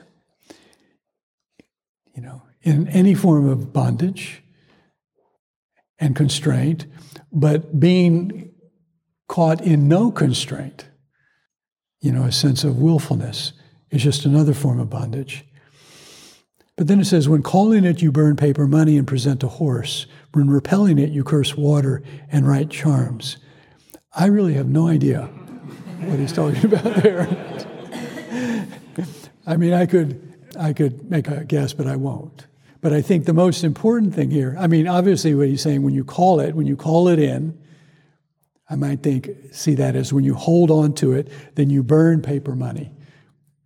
you 2.15 2.23
know, 2.23 2.41
in 2.63 2.87
any 2.87 3.13
form 3.13 3.47
of 3.47 3.71
bondage, 3.71 4.41
and 5.99 6.15
constraint, 6.15 6.85
but 7.31 7.79
being 7.79 8.51
caught 9.27 9.61
in 9.61 9.87
no 9.87 10.11
constraint, 10.11 10.87
you 11.99 12.11
know, 12.11 12.23
a 12.23 12.31
sense 12.31 12.63
of 12.63 12.79
willfulness, 12.79 13.53
is 13.89 14.03
just 14.03 14.25
another 14.25 14.53
form 14.53 14.79
of 14.79 14.89
bondage. 14.89 15.45
But 16.75 16.87
then 16.87 16.99
it 16.99 17.05
says, 17.05 17.27
when 17.27 17.41
calling 17.41 17.85
it, 17.85 18.01
you 18.01 18.11
burn 18.11 18.35
paper 18.35 18.67
money 18.67 18.97
and 18.97 19.07
present 19.07 19.43
a 19.43 19.47
horse. 19.47 20.05
When 20.33 20.49
repelling 20.49 20.99
it, 20.99 21.09
you 21.09 21.23
curse 21.23 21.57
water 21.57 22.03
and 22.31 22.47
write 22.47 22.69
charms. 22.69 23.37
I 24.15 24.27
really 24.27 24.53
have 24.53 24.67
no 24.67 24.87
idea 24.87 25.23
what 26.01 26.19
he's 26.19 26.33
talking 26.33 26.65
about 26.73 26.95
there. 27.01 27.27
I 29.45 29.57
mean, 29.57 29.73
I 29.73 29.85
could, 29.85 30.35
I 30.59 30.73
could 30.73 31.09
make 31.09 31.27
a 31.27 31.43
guess, 31.45 31.73
but 31.73 31.87
I 31.87 31.95
won't. 31.95 32.46
But 32.87 32.95
I 32.95 33.01
think 33.01 33.25
the 33.25 33.33
most 33.33 33.65
important 33.65 34.15
thing 34.15 34.31
here, 34.31 34.55
I 34.57 34.67
mean, 34.67 34.87
obviously, 34.87 35.35
what 35.35 35.49
he's 35.49 35.61
saying, 35.61 35.83
when 35.83 35.93
you 35.93 36.05
call 36.05 36.39
it, 36.39 36.55
when 36.55 36.67
you 36.67 36.77
call 36.77 37.09
it 37.09 37.19
in, 37.19 37.59
I 38.69 38.77
might 38.77 39.03
think, 39.03 39.29
see 39.51 39.75
that 39.75 39.97
as 39.97 40.13
when 40.13 40.23
you 40.23 40.35
hold 40.35 40.71
on 40.71 40.93
to 40.93 41.11
it, 41.11 41.29
then 41.55 41.69
you 41.69 41.83
burn 41.83 42.21
paper 42.21 42.55
money. 42.55 42.93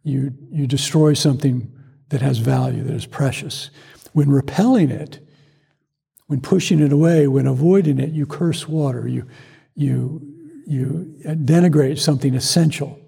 You, 0.01 0.33
you 0.49 0.65
destroy 0.65 1.13
something 1.13 1.71
that 2.09 2.23
has 2.23 2.39
value, 2.39 2.83
that 2.83 2.95
is 2.95 3.05
precious. 3.05 3.69
When 4.13 4.31
repelling 4.31 4.89
it, 4.89 5.19
when 6.25 6.41
pushing 6.41 6.79
it 6.79 6.91
away, 6.91 7.27
when 7.27 7.45
avoiding 7.45 7.99
it, 7.99 8.13
you 8.13 8.25
curse 8.25 8.67
water, 8.67 9.07
you, 9.07 9.27
you, 9.75 10.19
you 10.65 11.15
denigrate 11.23 11.99
something 11.99 12.33
essential, 12.33 12.99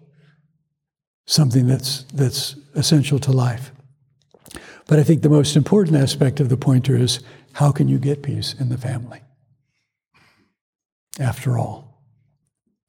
something 1.25 1.65
that's, 1.65 2.03
that's 2.13 2.55
essential 2.75 3.17
to 3.17 3.31
life. 3.31 3.71
But 4.87 4.99
I 4.99 5.03
think 5.03 5.21
the 5.21 5.29
most 5.29 5.55
important 5.55 5.97
aspect 5.97 6.39
of 6.39 6.49
the 6.49 6.57
pointer 6.57 6.95
is 6.95 7.19
how 7.53 7.71
can 7.71 7.87
you 7.87 7.99
get 7.99 8.23
peace 8.23 8.53
in 8.59 8.69
the 8.69 8.77
family? 8.77 9.21
After 11.19 11.57
all, 11.57 12.03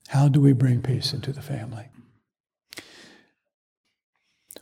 how 0.09 0.29
do 0.29 0.41
we 0.41 0.53
bring 0.53 0.81
peace 0.81 1.13
into 1.13 1.33
the 1.33 1.43
family? 1.43 1.89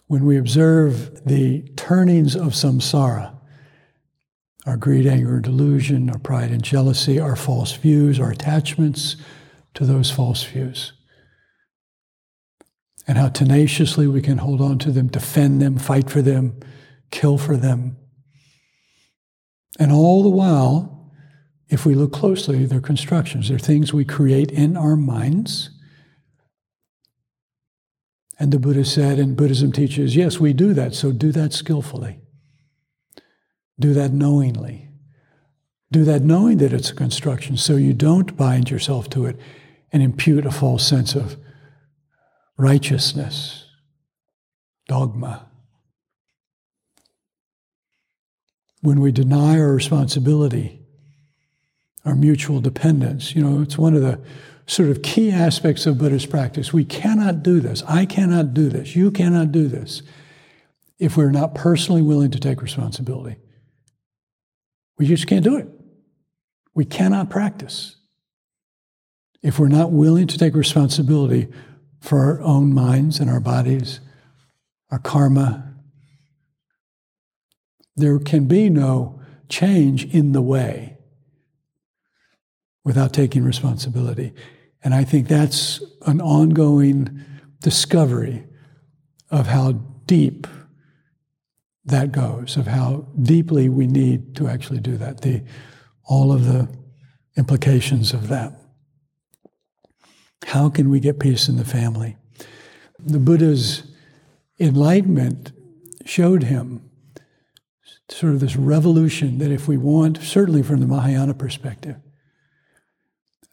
When 0.06 0.26
we 0.26 0.36
observe 0.36 1.24
the 1.24 1.62
turnings 1.76 2.34
of 2.36 2.52
samsara, 2.52 3.34
our 4.66 4.76
greed, 4.76 5.06
anger, 5.06 5.40
delusion, 5.40 6.10
our 6.10 6.18
pride 6.18 6.50
and 6.50 6.62
jealousy, 6.62 7.18
our 7.18 7.36
false 7.36 7.72
views, 7.72 8.20
our 8.20 8.30
attachments 8.30 9.16
to 9.74 9.84
those 9.84 10.10
false 10.10 10.44
views, 10.44 10.92
and 13.06 13.18
how 13.18 13.28
tenaciously 13.28 14.06
we 14.06 14.20
can 14.20 14.38
hold 14.38 14.60
on 14.60 14.78
to 14.80 14.90
them, 14.90 15.08
defend 15.08 15.60
them, 15.60 15.78
fight 15.78 16.10
for 16.10 16.22
them, 16.22 16.60
kill 17.12 17.38
for 17.38 17.56
them. 17.56 17.96
And 19.78 19.92
all 19.92 20.22
the 20.24 20.28
while, 20.28 21.12
if 21.68 21.86
we 21.86 21.94
look 21.94 22.12
closely, 22.12 22.66
they're 22.66 22.80
constructions. 22.80 23.48
They're 23.48 23.58
things 23.58 23.92
we 23.92 24.04
create 24.04 24.50
in 24.50 24.76
our 24.76 24.96
minds. 24.96 25.70
And 28.38 28.52
the 28.52 28.58
Buddha 28.58 28.84
said, 28.84 29.18
and 29.18 29.36
Buddhism 29.36 29.70
teaches, 29.70 30.16
yes, 30.16 30.40
we 30.40 30.52
do 30.52 30.74
that, 30.74 30.94
so 30.94 31.12
do 31.12 31.30
that 31.32 31.52
skillfully. 31.52 32.20
Do 33.78 33.94
that 33.94 34.12
knowingly. 34.12 34.88
Do 35.90 36.04
that 36.04 36.22
knowing 36.22 36.58
that 36.58 36.72
it's 36.72 36.90
a 36.90 36.94
construction, 36.94 37.56
so 37.56 37.76
you 37.76 37.92
don't 37.92 38.36
bind 38.36 38.70
yourself 38.70 39.08
to 39.10 39.26
it 39.26 39.38
and 39.92 40.02
impute 40.02 40.46
a 40.46 40.50
false 40.50 40.86
sense 40.86 41.14
of 41.14 41.36
righteousness, 42.56 43.66
dogma. 44.88 45.51
When 48.82 49.00
we 49.00 49.10
deny 49.10 49.58
our 49.58 49.72
responsibility 49.72 50.82
our 52.04 52.14
mutual 52.14 52.60
dependence. 52.60 53.34
You 53.34 53.42
know, 53.42 53.62
it's 53.62 53.78
one 53.78 53.94
of 53.94 54.02
the 54.02 54.20
sort 54.66 54.90
of 54.90 55.02
key 55.02 55.30
aspects 55.30 55.86
of 55.86 55.98
Buddhist 55.98 56.30
practice. 56.30 56.72
We 56.72 56.84
cannot 56.84 57.42
do 57.42 57.60
this. 57.60 57.82
I 57.88 58.06
cannot 58.06 58.54
do 58.54 58.68
this. 58.68 58.96
You 58.96 59.10
cannot 59.10 59.52
do 59.52 59.68
this 59.68 60.02
if 60.98 61.16
we're 61.16 61.30
not 61.30 61.54
personally 61.54 62.02
willing 62.02 62.30
to 62.30 62.40
take 62.40 62.62
responsibility. 62.62 63.36
We 64.98 65.06
just 65.06 65.26
can't 65.26 65.44
do 65.44 65.56
it. 65.56 65.68
We 66.74 66.84
cannot 66.84 67.28
practice 67.28 67.96
if 69.42 69.58
we're 69.58 69.68
not 69.68 69.90
willing 69.90 70.28
to 70.28 70.38
take 70.38 70.54
responsibility 70.54 71.48
for 72.00 72.18
our 72.18 72.40
own 72.40 72.72
minds 72.72 73.20
and 73.20 73.28
our 73.28 73.40
bodies, 73.40 74.00
our 74.90 74.98
karma. 74.98 75.71
There 77.96 78.18
can 78.18 78.46
be 78.46 78.70
no 78.70 79.20
change 79.48 80.04
in 80.14 80.32
the 80.32 80.42
way 80.42 80.96
without 82.84 83.12
taking 83.12 83.44
responsibility. 83.44 84.32
And 84.82 84.94
I 84.94 85.04
think 85.04 85.28
that's 85.28 85.82
an 86.06 86.20
ongoing 86.20 87.24
discovery 87.60 88.44
of 89.30 89.46
how 89.46 89.72
deep 90.06 90.46
that 91.84 92.12
goes, 92.12 92.56
of 92.56 92.66
how 92.66 93.06
deeply 93.20 93.68
we 93.68 93.86
need 93.86 94.36
to 94.36 94.48
actually 94.48 94.80
do 94.80 94.96
that, 94.96 95.20
the, 95.20 95.42
all 96.04 96.32
of 96.32 96.44
the 96.44 96.68
implications 97.36 98.12
of 98.12 98.28
that. 98.28 98.58
How 100.44 100.68
can 100.68 100.90
we 100.90 101.00
get 101.00 101.18
peace 101.18 101.48
in 101.48 101.56
the 101.56 101.64
family? 101.64 102.16
The 102.98 103.18
Buddha's 103.18 103.84
enlightenment 104.58 105.52
showed 106.04 106.44
him 106.44 106.88
sort 108.12 108.34
of 108.34 108.40
this 108.40 108.56
revolution 108.56 109.38
that 109.38 109.50
if 109.50 109.66
we 109.68 109.76
want, 109.76 110.18
certainly 110.18 110.62
from 110.62 110.80
the 110.80 110.86
Mahayana 110.86 111.34
perspective, 111.34 111.96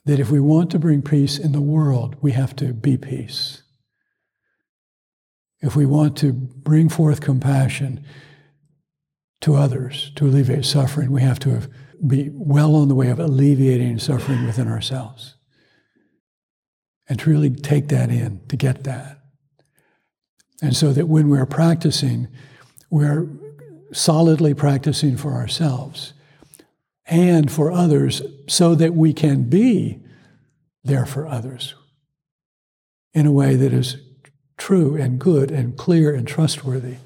that 0.06 0.20
if 0.20 0.30
we 0.32 0.40
want 0.40 0.72
to 0.72 0.80
bring 0.80 1.02
peace 1.02 1.38
in 1.38 1.52
the 1.52 1.62
world, 1.62 2.16
we 2.22 2.32
have 2.32 2.56
to 2.58 2.74
be 2.74 2.98
peace. 2.98 3.64
If 5.62 5.76
we 5.76 5.86
want 5.86 6.18
to 6.18 6.34
bring 6.34 6.90
forth 6.90 7.22
compassion 7.22 8.04
to 9.42 9.56
others, 9.56 10.12
to 10.16 10.26
alleviate 10.26 10.66
suffering, 10.66 11.12
we 11.12 11.22
have 11.22 11.40
to 11.40 11.70
be 12.06 12.30
well 12.34 12.76
on 12.76 12.88
the 12.88 12.96
way 12.96 13.10
of 13.10 13.20
alleviating 13.20 14.00
suffering 14.00 14.46
within 14.46 14.68
ourselves. 14.68 15.36
And 17.08 17.20
to 17.20 17.30
really 17.30 17.50
take 17.50 17.88
that 17.90 18.10
in, 18.10 18.42
to 18.48 18.56
get 18.56 18.84
that. 18.84 19.20
And 20.62 20.76
so 20.76 20.94
that 20.94 21.08
when 21.08 21.30
we're 21.30 21.46
practicing, 21.46 22.28
we're 22.90 23.28
solidly 23.92 24.54
practicing 24.54 25.18
for 25.18 25.34
ourselves 25.34 26.14
and 27.06 27.52
for 27.52 27.72
others 27.72 28.22
so 28.48 28.76
that 28.76 28.94
we 28.94 29.14
can 29.14 29.50
be 29.50 30.00
there 30.84 31.06
for 31.06 31.28
others 31.28 31.76
in 33.14 33.26
a 33.26 33.32
way 33.32 33.56
that 33.56 33.74
is 33.74 33.98
true 34.58 34.96
and 34.96 35.20
good 35.20 35.52
and 35.52 35.78
clear 35.78 36.14
and 36.14 36.28
trustworthy. 36.28 36.98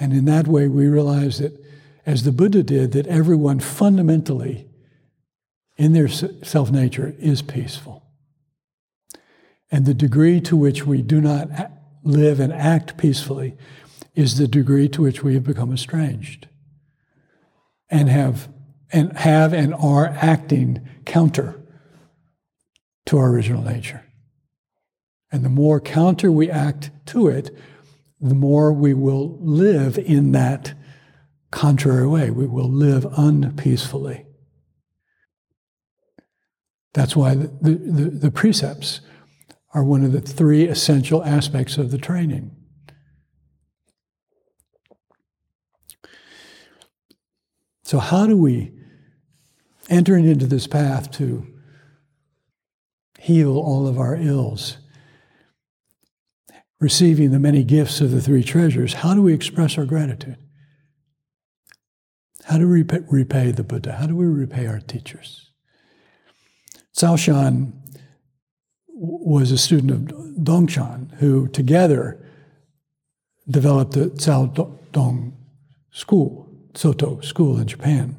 And 0.00 0.12
in 0.12 0.24
that 0.26 0.46
way, 0.46 0.68
we 0.68 0.86
realize 0.86 1.38
that, 1.38 1.60
as 2.06 2.22
the 2.22 2.32
Buddha 2.32 2.62
did, 2.62 2.92
that 2.92 3.06
everyone 3.08 3.58
fundamentally, 3.58 4.68
in 5.76 5.92
their 5.92 6.08
self 6.08 6.70
nature, 6.70 7.14
is 7.18 7.42
peaceful. 7.42 8.04
And 9.70 9.84
the 9.84 9.94
degree 9.94 10.40
to 10.42 10.56
which 10.56 10.86
we 10.86 11.02
do 11.02 11.20
not 11.20 11.48
live 12.02 12.40
and 12.40 12.52
act 12.52 12.96
peacefully 12.96 13.56
is 14.14 14.38
the 14.38 14.48
degree 14.48 14.88
to 14.88 15.02
which 15.02 15.22
we 15.22 15.34
have 15.34 15.44
become 15.44 15.72
estranged 15.72 16.48
and 17.90 18.08
have 18.08 18.48
and 18.90 19.16
have 19.18 19.52
and 19.52 19.74
are 19.74 20.06
acting 20.20 20.88
counter 21.04 21.60
to 23.06 23.18
our 23.18 23.30
original 23.30 23.62
nature. 23.62 24.04
And 25.30 25.44
the 25.44 25.50
more 25.50 25.80
counter 25.80 26.32
we 26.32 26.50
act 26.50 26.90
to 27.06 27.28
it, 27.28 27.56
the 28.20 28.34
more 28.34 28.72
we 28.72 28.94
will 28.94 29.38
live 29.40 29.98
in 29.98 30.32
that 30.32 30.74
contrary 31.50 32.06
way. 32.06 32.30
We 32.30 32.46
will 32.46 32.70
live 32.70 33.06
unpeacefully. 33.16 34.26
That's 36.94 37.14
why 37.14 37.34
the, 37.34 37.48
the, 37.60 38.10
the, 38.10 38.30
precepts 38.30 39.00
are 39.78 39.84
one 39.84 40.04
of 40.04 40.10
the 40.10 40.20
three 40.20 40.66
essential 40.66 41.22
aspects 41.22 41.78
of 41.78 41.92
the 41.92 41.98
training. 41.98 42.50
So, 47.84 48.00
how 48.00 48.26
do 48.26 48.36
we, 48.36 48.72
entering 49.88 50.24
into 50.24 50.46
this 50.46 50.66
path 50.66 51.12
to 51.12 51.46
heal 53.20 53.56
all 53.56 53.86
of 53.86 54.00
our 54.00 54.16
ills, 54.16 54.78
receiving 56.80 57.30
the 57.30 57.38
many 57.38 57.62
gifts 57.62 58.00
of 58.00 58.10
the 58.10 58.20
three 58.20 58.42
treasures, 58.42 58.94
how 58.94 59.14
do 59.14 59.22
we 59.22 59.32
express 59.32 59.78
our 59.78 59.84
gratitude? 59.84 60.38
How 62.46 62.58
do 62.58 62.68
we 62.68 62.82
repay 62.82 63.52
the 63.52 63.62
Buddha? 63.62 63.92
How 63.92 64.08
do 64.08 64.16
we 64.16 64.26
repay 64.26 64.66
our 64.66 64.80
teachers? 64.80 65.52
Shan 66.92 67.77
was 69.00 69.52
a 69.52 69.58
student 69.58 70.10
of 70.10 70.16
Dongshan, 70.42 71.14
who 71.18 71.48
together 71.48 72.20
developed 73.48 73.92
the 73.92 74.06
Cao 74.06 74.76
Dong 74.92 75.36
school. 75.90 76.48
Soto 76.74 77.20
school 77.20 77.58
in 77.58 77.66
Japan, 77.66 78.16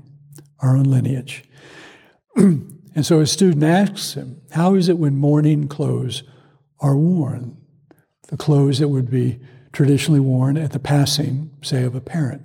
our 0.60 0.76
own 0.76 0.84
lineage. 0.84 1.46
and 2.36 3.06
so 3.06 3.22
a 3.22 3.26
student 3.26 3.64
asks 3.64 4.16
him, 4.16 4.42
How 4.52 4.76
is 4.76 4.90
it 4.90 4.98
when 4.98 5.16
mourning 5.16 5.70
clothes 5.70 6.24
are 6.82 6.98
worn? 6.98 7.56
The 8.28 8.36
clothes 8.36 8.80
that 8.80 8.90
would 8.90 9.10
be 9.10 9.40
traditionally 9.72 10.20
worn 10.20 10.58
at 10.58 10.74
the 10.74 10.80
passing, 10.80 11.52
say, 11.62 11.84
of 11.84 11.96
a 11.96 12.02
parent. 12.02 12.42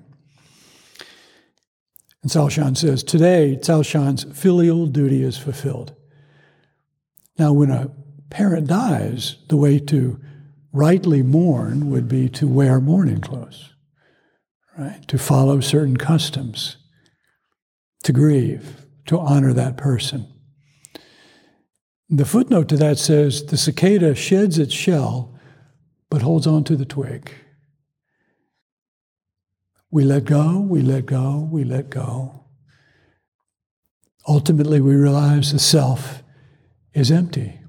And 2.23 2.31
Cao 2.31 2.49
Shan 2.49 2.77
says, 2.77 3.03
Today, 3.03 3.59
Cao 3.61 3.85
Shan's 3.85 4.25
filial 4.25 4.87
duty 4.87 5.25
is 5.25 5.37
fulfilled. 5.37 5.94
Now, 7.38 7.53
when 7.53 7.70
a 7.70 7.90
parent 8.35 8.66
dies, 8.66 9.37
the 9.49 9.57
way 9.57 9.79
to 9.79 10.20
rightly 10.73 11.23
mourn 11.23 11.88
would 11.90 12.09
be 12.09 12.29
to 12.29 12.47
wear 12.47 12.81
mourning 12.81 13.20
clothes 13.20 13.75
right? 14.77 15.07
To 15.09 15.18
follow 15.18 15.61
certain 15.61 15.97
customs, 15.97 16.77
to 18.03 18.12
grieve, 18.12 18.87
to 19.07 19.18
honor 19.18 19.53
that 19.53 19.77
person. 19.77 20.31
The 22.09 22.25
footnote 22.25 22.68
to 22.68 22.77
that 22.77 22.99
says 22.99 23.47
the 23.47 23.57
cicada 23.57 24.14
sheds 24.14 24.59
its 24.59 24.75
shell 24.75 25.38
but 26.11 26.23
holds 26.23 26.47
on 26.47 26.64
to 26.64 26.77
the 26.77 26.85
twig. 26.85 27.33
We 29.90 30.05
let 30.05 30.25
go, 30.25 30.61
we 30.61 30.83
let 30.83 31.07
go, 31.07 31.49
we 31.51 31.64
let 31.64 31.90
go. 31.90 32.44
Ultimately, 34.27 34.81
we 34.81 34.94
realize 34.94 35.53
the 35.53 35.59
self 35.59 36.23
is 36.94 37.11
empty 37.11 37.61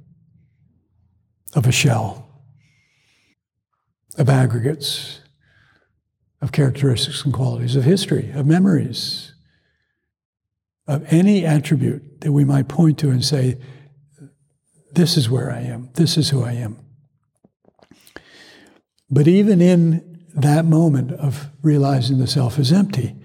of 1.56 1.66
a 1.66 1.72
shell, 1.72 2.28
of 4.18 4.30
aggregates, 4.30 5.22
of 6.42 6.52
characteristics 6.52 7.24
and 7.24 7.34
qualities, 7.34 7.76
of 7.76 7.84
history, 7.84 8.30
of 8.32 8.46
memories, 8.46 9.34
of 10.88 11.12
any 11.12 11.46
attribute 11.46 12.22
that 12.22 12.32
we 12.32 12.44
might 12.44 12.68
point 12.68 13.00
to 13.00 13.10
and 13.10 13.26
say, 13.26 13.58
this 14.92 15.18
is 15.18 15.30
where 15.30 15.52
I 15.52 15.62
am, 15.62 15.90
this 15.96 16.18
is 16.18 16.30
who 16.30 16.44
I 16.44 16.52
am. 16.52 16.78
But 19.10 19.28
even 19.28 19.62
in 19.62 20.26
that 20.36 20.66
moment 20.66 21.14
of 21.14 21.50
realizing 21.62 22.20
the 22.20 22.28
self 22.28 22.60
is 22.60 22.72
empty, 22.72 23.16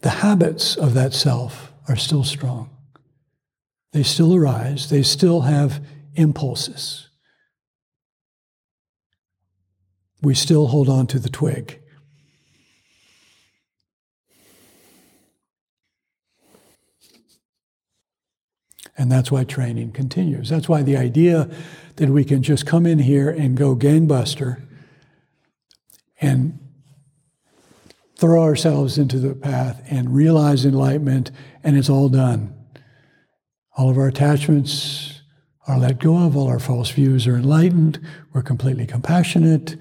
the 0.00 0.10
habits 0.10 0.76
of 0.76 0.94
that 0.94 1.12
self 1.12 1.72
are 1.86 1.96
still 1.96 2.24
strong. 2.24 2.70
They 3.92 4.02
still 4.02 4.34
arise, 4.34 4.88
they 4.88 5.02
still 5.02 5.42
have 5.42 5.84
impulses. 6.14 7.09
We 10.22 10.34
still 10.34 10.68
hold 10.68 10.88
on 10.88 11.06
to 11.08 11.18
the 11.18 11.30
twig. 11.30 11.80
And 18.96 19.10
that's 19.10 19.32
why 19.32 19.44
training 19.44 19.92
continues. 19.92 20.50
That's 20.50 20.68
why 20.68 20.82
the 20.82 20.98
idea 20.98 21.48
that 21.96 22.10
we 22.10 22.22
can 22.22 22.42
just 22.42 22.66
come 22.66 22.84
in 22.84 22.98
here 22.98 23.30
and 23.30 23.56
go 23.56 23.74
gangbuster 23.74 24.62
and 26.20 26.58
throw 28.16 28.42
ourselves 28.42 28.98
into 28.98 29.18
the 29.18 29.34
path 29.34 29.82
and 29.88 30.14
realize 30.14 30.66
enlightenment 30.66 31.30
and 31.64 31.78
it's 31.78 31.88
all 31.88 32.10
done. 32.10 32.54
All 33.74 33.88
of 33.88 33.96
our 33.96 34.08
attachments 34.08 35.22
are 35.66 35.78
let 35.78 35.98
go 35.98 36.18
of, 36.18 36.36
all 36.36 36.48
our 36.48 36.58
false 36.58 36.90
views 36.90 37.26
are 37.26 37.36
enlightened, 37.36 37.98
we're 38.34 38.42
completely 38.42 38.86
compassionate, 38.86 39.76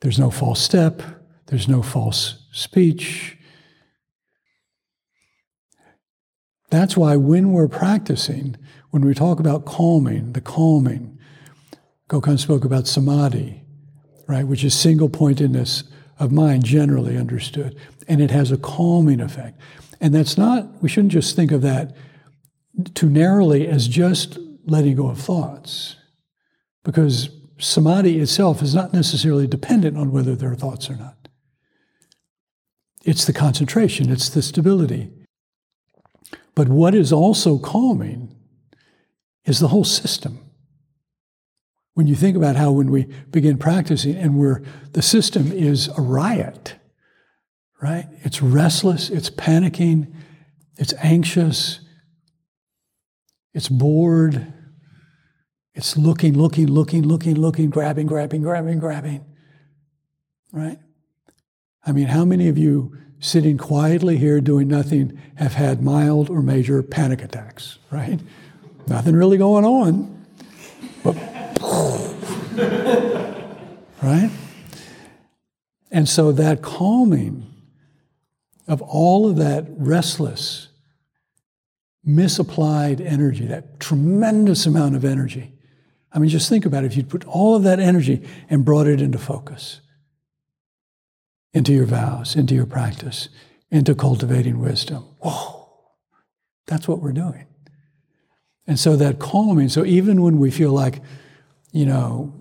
there's 0.00 0.18
no 0.18 0.30
false 0.30 0.60
step, 0.60 1.02
there's 1.46 1.68
no 1.68 1.82
false 1.82 2.46
speech. 2.52 3.36
That's 6.70 6.96
why 6.96 7.16
when 7.16 7.52
we're 7.52 7.68
practicing, 7.68 8.56
when 8.90 9.04
we 9.04 9.14
talk 9.14 9.40
about 9.40 9.64
calming, 9.64 10.32
the 10.32 10.40
calming, 10.40 11.18
Gokhan 12.08 12.38
spoke 12.38 12.64
about 12.64 12.86
samadhi, 12.86 13.62
right, 14.26 14.46
which 14.46 14.64
is 14.64 14.74
single 14.74 15.08
pointedness 15.08 15.84
of 16.18 16.32
mind, 16.32 16.64
generally 16.64 17.16
understood, 17.16 17.76
and 18.06 18.20
it 18.20 18.30
has 18.30 18.52
a 18.52 18.58
calming 18.58 19.20
effect. 19.20 19.60
And 20.00 20.14
that's 20.14 20.36
not, 20.36 20.82
we 20.82 20.88
shouldn't 20.88 21.12
just 21.12 21.34
think 21.34 21.50
of 21.50 21.62
that 21.62 21.96
too 22.94 23.08
narrowly 23.08 23.66
as 23.66 23.88
just 23.88 24.38
letting 24.66 24.96
go 24.96 25.08
of 25.08 25.18
thoughts, 25.18 25.96
because 26.84 27.30
samadhi 27.58 28.20
itself 28.20 28.62
is 28.62 28.74
not 28.74 28.92
necessarily 28.92 29.46
dependent 29.46 29.96
on 29.96 30.12
whether 30.12 30.34
there 30.34 30.52
are 30.52 30.56
thoughts 30.56 30.88
or 30.88 30.96
not. 30.96 31.28
It's 33.04 33.24
the 33.24 33.32
concentration, 33.32 34.10
it's 34.10 34.28
the 34.28 34.42
stability. 34.42 35.10
But 36.54 36.68
what 36.68 36.94
is 36.94 37.12
also 37.12 37.58
calming 37.58 38.34
is 39.44 39.60
the 39.60 39.68
whole 39.68 39.84
system. 39.84 40.40
When 41.94 42.06
you 42.06 42.14
think 42.14 42.36
about 42.36 42.56
how 42.56 42.70
when 42.70 42.90
we 42.90 43.04
begin 43.30 43.58
practicing 43.58 44.14
and 44.16 44.36
we're 44.36 44.62
the 44.92 45.02
system 45.02 45.50
is 45.50 45.88
a 45.88 46.00
riot, 46.00 46.76
right? 47.80 48.06
It's 48.20 48.42
restless, 48.42 49.10
it's 49.10 49.30
panicking, 49.30 50.12
it's 50.76 50.94
anxious, 51.02 51.80
it's 53.54 53.68
bored, 53.68 54.52
it's 55.78 55.96
looking, 55.96 56.36
looking, 56.36 56.66
looking, 56.66 57.04
looking, 57.04 57.36
looking, 57.36 57.70
grabbing, 57.70 58.08
grabbing, 58.08 58.42
grabbing, 58.42 58.80
grabbing, 58.80 59.24
right? 60.50 60.76
I 61.86 61.92
mean, 61.92 62.08
how 62.08 62.24
many 62.24 62.48
of 62.48 62.58
you 62.58 62.98
sitting 63.20 63.56
quietly 63.56 64.16
here 64.16 64.40
doing 64.40 64.66
nothing 64.66 65.16
have 65.36 65.54
had 65.54 65.80
mild 65.80 66.30
or 66.30 66.42
major 66.42 66.82
panic 66.82 67.22
attacks, 67.22 67.78
right? 67.92 68.18
Nothing 68.88 69.14
really 69.14 69.38
going 69.38 69.64
on, 69.64 70.26
but 71.04 71.14
right? 74.02 74.32
And 75.92 76.08
so 76.08 76.32
that 76.32 76.60
calming 76.60 77.46
of 78.66 78.82
all 78.82 79.30
of 79.30 79.36
that 79.36 79.64
restless, 79.68 80.70
misapplied 82.04 83.00
energy, 83.00 83.46
that 83.46 83.78
tremendous 83.78 84.66
amount 84.66 84.96
of 84.96 85.04
energy. 85.04 85.52
I 86.18 86.20
mean, 86.20 86.30
just 86.30 86.48
think 86.48 86.66
about 86.66 86.82
it. 86.82 86.88
If 86.88 86.96
you'd 86.96 87.08
put 87.08 87.24
all 87.28 87.54
of 87.54 87.62
that 87.62 87.78
energy 87.78 88.26
and 88.50 88.64
brought 88.64 88.88
it 88.88 89.00
into 89.00 89.18
focus, 89.18 89.80
into 91.52 91.72
your 91.72 91.84
vows, 91.84 92.34
into 92.34 92.56
your 92.56 92.66
practice, 92.66 93.28
into 93.70 93.94
cultivating 93.94 94.58
wisdom. 94.58 95.04
Whoa, 95.20 95.70
that's 96.66 96.88
what 96.88 97.00
we're 97.00 97.12
doing. 97.12 97.46
And 98.66 98.80
so 98.80 98.96
that 98.96 99.20
calming, 99.20 99.68
so 99.68 99.84
even 99.84 100.20
when 100.20 100.40
we 100.40 100.50
feel 100.50 100.72
like, 100.72 101.02
you 101.70 101.86
know, 101.86 102.34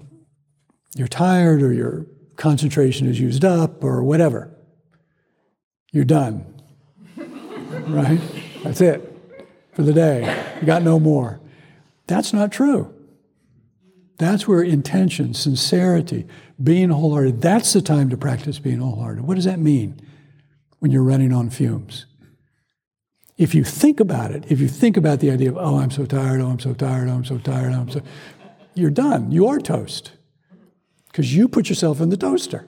you're 0.96 1.08
tired 1.08 1.62
or 1.62 1.72
your 1.72 2.08
concentration 2.36 3.08
is 3.08 3.20
used 3.20 3.46
up 3.46 3.84
or 3.84 4.02
whatever, 4.02 4.58
you're 5.92 6.04
done. 6.04 6.64
right? 7.16 8.22
That's 8.64 8.82
it 8.82 9.04
for 9.74 9.84
the 9.84 9.94
day. 9.94 10.56
You 10.62 10.66
got 10.66 10.82
no 10.82 11.00
more. 11.00 11.40
That's 12.08 12.34
not 12.34 12.52
true. 12.52 12.96
That's 14.18 14.48
where 14.48 14.64
intention, 14.64 15.34
sincerity, 15.34 16.26
being 16.62 16.90
wholehearted, 16.90 17.42
that's 17.42 17.74
the 17.74 17.82
time 17.82 18.10
to 18.10 18.18
practice 18.18 18.58
being 18.58 18.80
wholehearted. 18.80 19.24
What 19.24 19.36
does 19.36 19.46
that 19.46 19.60
mean 19.60 20.00
when 20.80 20.92
you're 20.92 21.04
running 21.04 21.32
on 21.32 21.50
fumes? 21.52 22.06
If 23.38 23.54
you 23.54 23.64
think 23.64 24.00
about 24.00 24.32
it, 24.32 24.46
if 24.50 24.60
you 24.60 24.68
think 24.68 24.98
about 24.98 25.20
the 25.20 25.30
idea 25.30 25.50
of, 25.50 25.58
oh, 25.58 25.78
I'm 25.78 25.92
so 25.92 26.06
tired, 26.06 26.42
oh, 26.42 26.48
I'm 26.48 26.60
so 26.60 26.74
tired, 26.74 27.08
oh, 27.08 27.14
I'm 27.14 27.26
so 27.26 27.38
tired, 27.38 27.74
oh, 27.74 27.82
I'm 27.82 27.92
so, 27.92 28.02
you're 28.74 28.90
done. 28.90 29.32
You 29.32 29.48
are 29.48 29.60
toast. 29.60 30.14
Because 31.08 31.36
you 31.36 31.48
put 31.48 31.70
yourself 31.70 32.02
in 32.02 32.10
the 32.10 32.18
toaster. 32.18 32.68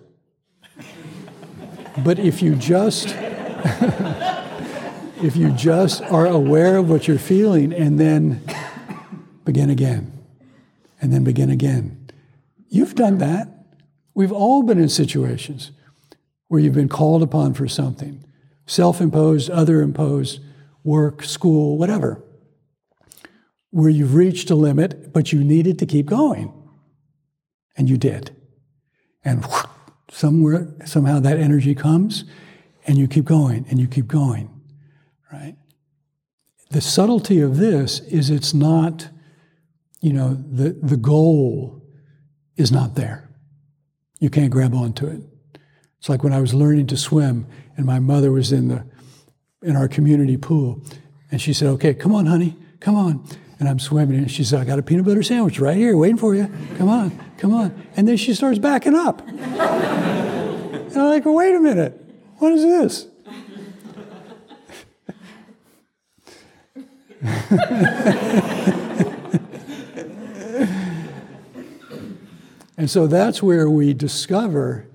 but 2.04 2.20
if 2.20 2.44
you 2.44 2.56
just, 2.56 3.08
if 5.24 5.36
you 5.36 5.52
just 5.54 6.04
are 6.04 6.28
aware 6.28 6.78
of 6.78 6.88
what 6.90 7.08
you're 7.08 7.18
feeling 7.18 7.74
and 7.74 8.00
then 8.00 8.44
begin 9.46 9.72
again, 9.72 10.19
and 11.02 11.14
then 11.14 11.24
begin 11.24 11.50
again, 11.50 12.10
you've 12.68 12.96
done 12.96 13.18
that. 13.20 13.48
We've 14.14 14.32
all 14.32 14.64
been 14.64 14.80
in 14.80 14.90
situations 14.90 15.72
where 16.48 16.60
you've 16.60 16.74
been 16.74 16.90
called 16.90 17.24
upon 17.24 17.54
for 17.54 17.68
something 17.68 18.24
self 18.66 19.02
imposed, 19.02 19.50
other 19.50 19.82
imposed, 19.82 20.42
work, 20.84 21.24
school, 21.24 21.78
whatever, 21.78 22.24
where 23.72 23.90
you've 23.90 24.14
reached 24.14 24.50
a 24.50 24.56
limit, 24.56 25.12
but 25.12 25.32
you 25.32 25.44
needed 25.44 25.80
to 25.80 25.86
keep 25.86 26.06
going. 26.06 26.54
And 27.76 27.90
you 27.90 27.98
did. 27.98 28.36
And 29.24 29.46
somewhere, 30.12 30.74
somehow 30.86 31.20
that 31.20 31.40
energy 31.40 31.74
comes, 31.74 32.26
and 32.86 32.98
you 32.98 33.08
keep 33.08 33.26
going, 33.26 33.66
and 33.70 33.80
you 33.80 33.88
keep 33.88 34.08
going, 34.08 34.50
right? 35.32 35.56
The 36.72 36.82
subtlety 36.82 37.40
of 37.42 37.58
this 37.58 38.00
is 38.02 38.30
it's 38.30 38.54
not, 38.54 39.10
you 40.02 40.14
know, 40.14 40.34
the, 40.34 40.78
the 40.82 40.98
goal 40.98 41.82
is 42.56 42.72
not 42.72 42.96
there. 42.96 43.30
You 44.20 44.30
can't 44.30 44.52
grab 44.52 44.74
onto 44.74 45.08
it. 45.08 45.22
It's 45.98 46.10
like 46.10 46.24
when 46.24 46.34
I 46.34 46.40
was 46.40 46.54
learning 46.54 46.88
to 46.88 46.98
swim 46.98 47.48
and 47.76 47.86
my 47.86 48.00
mother 48.00 48.32
was 48.32 48.52
in 48.52 48.70
the 48.70 48.86
in 49.62 49.76
our 49.76 49.90
community 49.90 50.38
pool 50.38 50.82
and 51.32 51.42
she 51.42 51.52
said, 51.52 51.68
"Okay, 51.70 51.94
come 51.94 52.16
on, 52.16 52.26
honey, 52.26 52.56
come 52.80 52.96
on." 52.96 53.26
And 53.60 53.68
I'm 53.68 53.80
swimming 53.80 54.18
and 54.18 54.32
she 54.32 54.46
said, 54.46 54.62
"I 54.62 54.66
got 54.66 54.80
a 54.80 54.82
peanut 54.82 55.06
butter 55.06 55.24
sandwich 55.24 55.60
right 55.60 55.76
here 55.76 55.98
waiting 55.98 56.18
for 56.18 56.34
you. 56.34 56.50
Come 56.78 56.88
on, 56.88 57.12
come 57.38 57.54
on." 57.54 57.74
And 57.98 58.08
then 58.08 58.16
she 58.16 58.34
starts 58.34 58.60
backing 58.60 58.96
up. 58.96 59.22
and 59.28 60.98
I'm 60.98 61.10
like, 61.10 61.26
well, 61.26 61.36
"Wait 61.36 61.54
a 61.56 61.60
minute. 61.60 62.02
What 62.38 62.54
is 62.54 62.64
this?" 62.64 63.08
And 72.80 72.90
so 72.90 73.08
that's 73.08 73.44
where 73.44 73.70
we 73.70 73.94
discover 73.94 74.88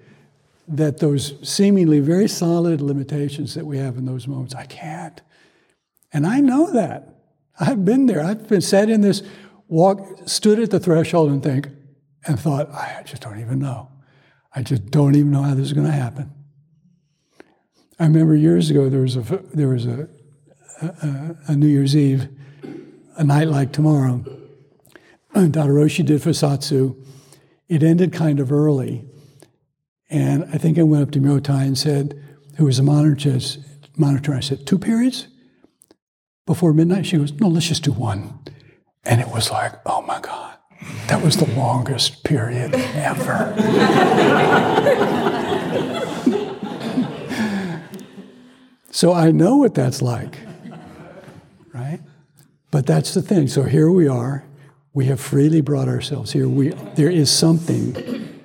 that 0.66 1.00
those 1.00 1.34
seemingly 1.46 2.00
very 2.00 2.26
solid 2.26 2.80
limitations 2.80 3.52
that 3.52 3.66
we 3.66 3.76
have 3.76 3.98
in 3.98 4.06
those 4.06 4.26
moments, 4.26 4.54
I 4.54 4.64
can't. 4.64 5.20
And 6.10 6.26
I 6.26 6.40
know 6.40 6.72
that. 6.72 7.10
I've 7.60 7.84
been 7.84 8.06
there. 8.06 8.24
I've 8.24 8.48
been 8.48 8.62
sat 8.62 8.88
in 8.88 9.02
this 9.02 9.22
walk, 9.68 10.00
stood 10.24 10.60
at 10.60 10.70
the 10.70 10.80
threshold 10.80 11.30
and 11.30 11.42
think, 11.42 11.68
and 12.26 12.40
thought, 12.40 12.70
I 12.70 13.02
just 13.04 13.20
don't 13.20 13.38
even 13.38 13.58
know. 13.58 13.90
I 14.54 14.62
just 14.62 14.86
don't 14.86 15.14
even 15.14 15.30
know 15.30 15.42
how 15.42 15.54
this 15.54 15.66
is 15.66 15.74
going 15.74 15.86
to 15.86 15.92
happen. 15.92 16.32
I 17.98 18.04
remember 18.04 18.34
years 18.34 18.70
ago 18.70 18.88
there 18.88 19.02
was 19.02 19.16
a 19.16 19.20
there 19.52 19.68
was 19.68 19.84
a, 19.84 20.08
a, 20.80 21.36
a 21.48 21.54
New 21.54 21.68
Year's 21.68 21.94
Eve, 21.94 22.28
a 23.16 23.24
night 23.24 23.48
like 23.48 23.72
tomorrow. 23.72 24.24
Daido 25.34 25.68
Roshi 25.68 26.02
did 26.02 26.22
Fusatsu, 26.22 26.96
it 27.68 27.82
ended 27.82 28.12
kind 28.12 28.40
of 28.40 28.52
early. 28.52 29.04
And 30.10 30.44
I 30.52 30.58
think 30.58 30.78
I 30.78 30.82
went 30.82 31.02
up 31.02 31.10
to 31.12 31.20
Myotai 31.20 31.62
and 31.62 31.78
said, 31.78 32.22
who 32.56 32.66
was 32.66 32.78
a 32.78 32.82
monitor, 32.82 33.38
monitor, 33.96 34.34
I 34.34 34.40
said, 34.40 34.66
two 34.66 34.78
periods 34.78 35.28
before 36.46 36.72
midnight? 36.72 37.06
She 37.06 37.16
goes, 37.16 37.32
no, 37.32 37.48
let's 37.48 37.68
just 37.68 37.84
do 37.84 37.92
one. 37.92 38.38
And 39.04 39.20
it 39.20 39.28
was 39.28 39.50
like, 39.50 39.72
oh 39.86 40.02
my 40.02 40.20
God, 40.20 40.56
that 41.08 41.22
was 41.22 41.36
the 41.36 41.50
longest 41.54 42.24
period 42.24 42.74
ever. 42.74 43.54
so 48.90 49.12
I 49.12 49.30
know 49.30 49.56
what 49.56 49.74
that's 49.74 50.00
like, 50.00 50.38
right? 51.72 52.00
But 52.70 52.86
that's 52.86 53.14
the 53.14 53.22
thing. 53.22 53.48
So 53.48 53.64
here 53.64 53.90
we 53.90 54.06
are 54.08 54.44
we 54.94 55.06
have 55.06 55.20
freely 55.20 55.60
brought 55.60 55.88
ourselves 55.88 56.32
here. 56.32 56.48
We, 56.48 56.70
there 56.94 57.10
is 57.10 57.30
something 57.30 58.40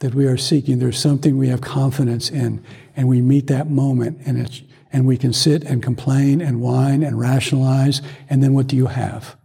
that 0.00 0.14
we 0.14 0.26
are 0.26 0.38
seeking. 0.38 0.78
There's 0.78 0.98
something 0.98 1.36
we 1.36 1.48
have 1.48 1.60
confidence 1.60 2.30
in, 2.30 2.64
and 2.96 3.06
we 3.06 3.20
meet 3.20 3.46
that 3.48 3.70
moment, 3.70 4.18
and 4.24 4.38
it's, 4.38 4.62
and 4.92 5.06
we 5.06 5.18
can 5.18 5.32
sit 5.32 5.62
and 5.62 5.82
complain 5.82 6.40
and 6.40 6.60
whine 6.60 7.02
and 7.02 7.20
rationalize, 7.20 8.00
and 8.30 8.42
then 8.42 8.54
what 8.54 8.66
do 8.66 8.76
you 8.76 8.86
have? 8.86 9.36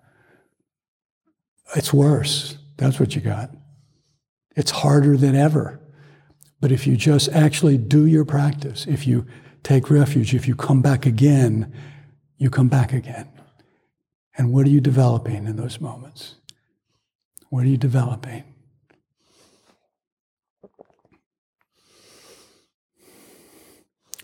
It's 1.76 1.94
worse. 1.94 2.58
That's 2.78 3.00
what 3.00 3.16
you 3.16 3.22
got. 3.22 3.52
It's 4.56 4.72
harder 4.72 5.18
than 5.18 5.36
ever. 5.36 5.80
But 6.62 6.72
if 6.72 6.88
you 6.88 6.96
just 6.96 7.30
actually 7.30 7.78
do 7.78 8.06
your 8.06 8.26
practice, 8.26 8.86
if 8.88 9.06
you 9.06 9.26
take 9.64 9.90
refuge, 9.90 10.34
if 10.34 10.48
you 10.48 10.56
come 10.56 10.82
back 10.82 11.06
again, 11.06 11.74
you 12.38 12.50
come 12.50 12.70
back 12.70 12.94
again. 12.94 13.28
And 14.40 14.54
what 14.54 14.66
are 14.66 14.70
you 14.70 14.80
developing 14.80 15.48
in 15.48 15.58
those 15.58 15.82
moments? 15.82 16.36
What 17.50 17.66
are 17.66 17.68
you 17.68 17.76
developing? 17.76 18.46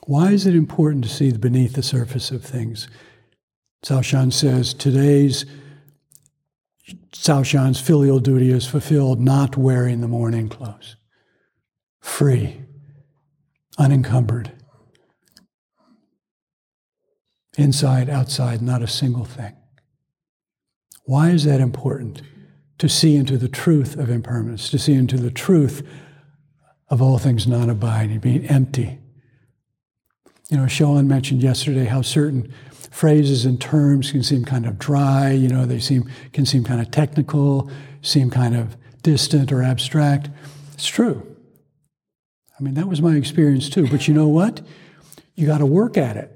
Why 0.06 0.32
is 0.32 0.48
it 0.48 0.56
important 0.56 1.04
to 1.04 1.10
see 1.10 1.34
beneath 1.34 1.74
the 1.74 1.84
surface 1.84 2.32
of 2.32 2.46
things? 2.46 2.88
Cao 3.84 4.02
Shan 4.02 4.32
says 4.32 4.74
today's 4.74 5.46
Shan's 7.12 7.82
filial 7.82 8.20
duty 8.20 8.52
is 8.52 8.66
fulfilled 8.66 9.20
not 9.20 9.58
wearing 9.58 10.00
the 10.00 10.08
mourning 10.08 10.48
clothes. 10.48 10.96
Free, 12.00 12.62
unencumbered. 13.78 14.54
Inside, 17.58 18.10
outside, 18.10 18.62
not 18.62 18.82
a 18.82 18.88
single 18.88 19.26
thing. 19.26 19.58
Why 21.06 21.30
is 21.30 21.46
that 21.46 21.62
important? 21.62 22.22
To 22.80 22.90
see 22.90 23.16
into 23.16 23.38
the 23.38 23.48
truth 23.48 23.98
of 23.98 24.10
impermanence, 24.10 24.70
to 24.70 24.78
see 24.78 24.94
into 24.94 25.18
the 25.18 25.32
truth 25.32 25.88
of 26.90 27.02
all 27.02 27.18
things 27.18 27.48
non 27.48 27.70
abiding, 27.70 28.20
being 28.20 28.46
empty. 28.48 29.00
You 30.50 30.58
know, 30.58 30.68
Sean 30.68 31.08
mentioned 31.08 31.42
yesterday 31.42 31.86
how 31.86 32.02
certain 32.02 32.54
phrases 32.92 33.46
and 33.46 33.60
terms 33.60 34.12
can 34.12 34.24
seem 34.24 34.46
kind 34.46 34.66
of 34.66 34.78
dry, 34.78 35.32
you 35.32 35.48
know, 35.48 35.66
they 35.66 35.80
seem, 35.80 36.10
can 36.34 36.46
seem 36.46 36.64
kind 36.64 36.80
of 36.80 36.92
technical, 36.92 37.70
seem 38.02 38.30
kind 38.30 38.56
of 38.56 38.78
distant 39.02 39.52
or 39.52 39.64
abstract. 39.64 40.30
It's 40.74 40.88
true. 40.88 41.36
I 42.60 42.64
mean, 42.64 42.76
that 42.76 42.88
was 42.88 43.02
my 43.02 43.16
experience 43.16 43.70
too. 43.70 43.88
But 43.88 44.08
you 44.08 44.14
know 44.14 44.28
what? 44.28 44.62
You 45.36 45.46
got 45.46 45.58
to 45.58 45.66
work 45.66 45.98
at 45.98 46.16
it. 46.16 46.32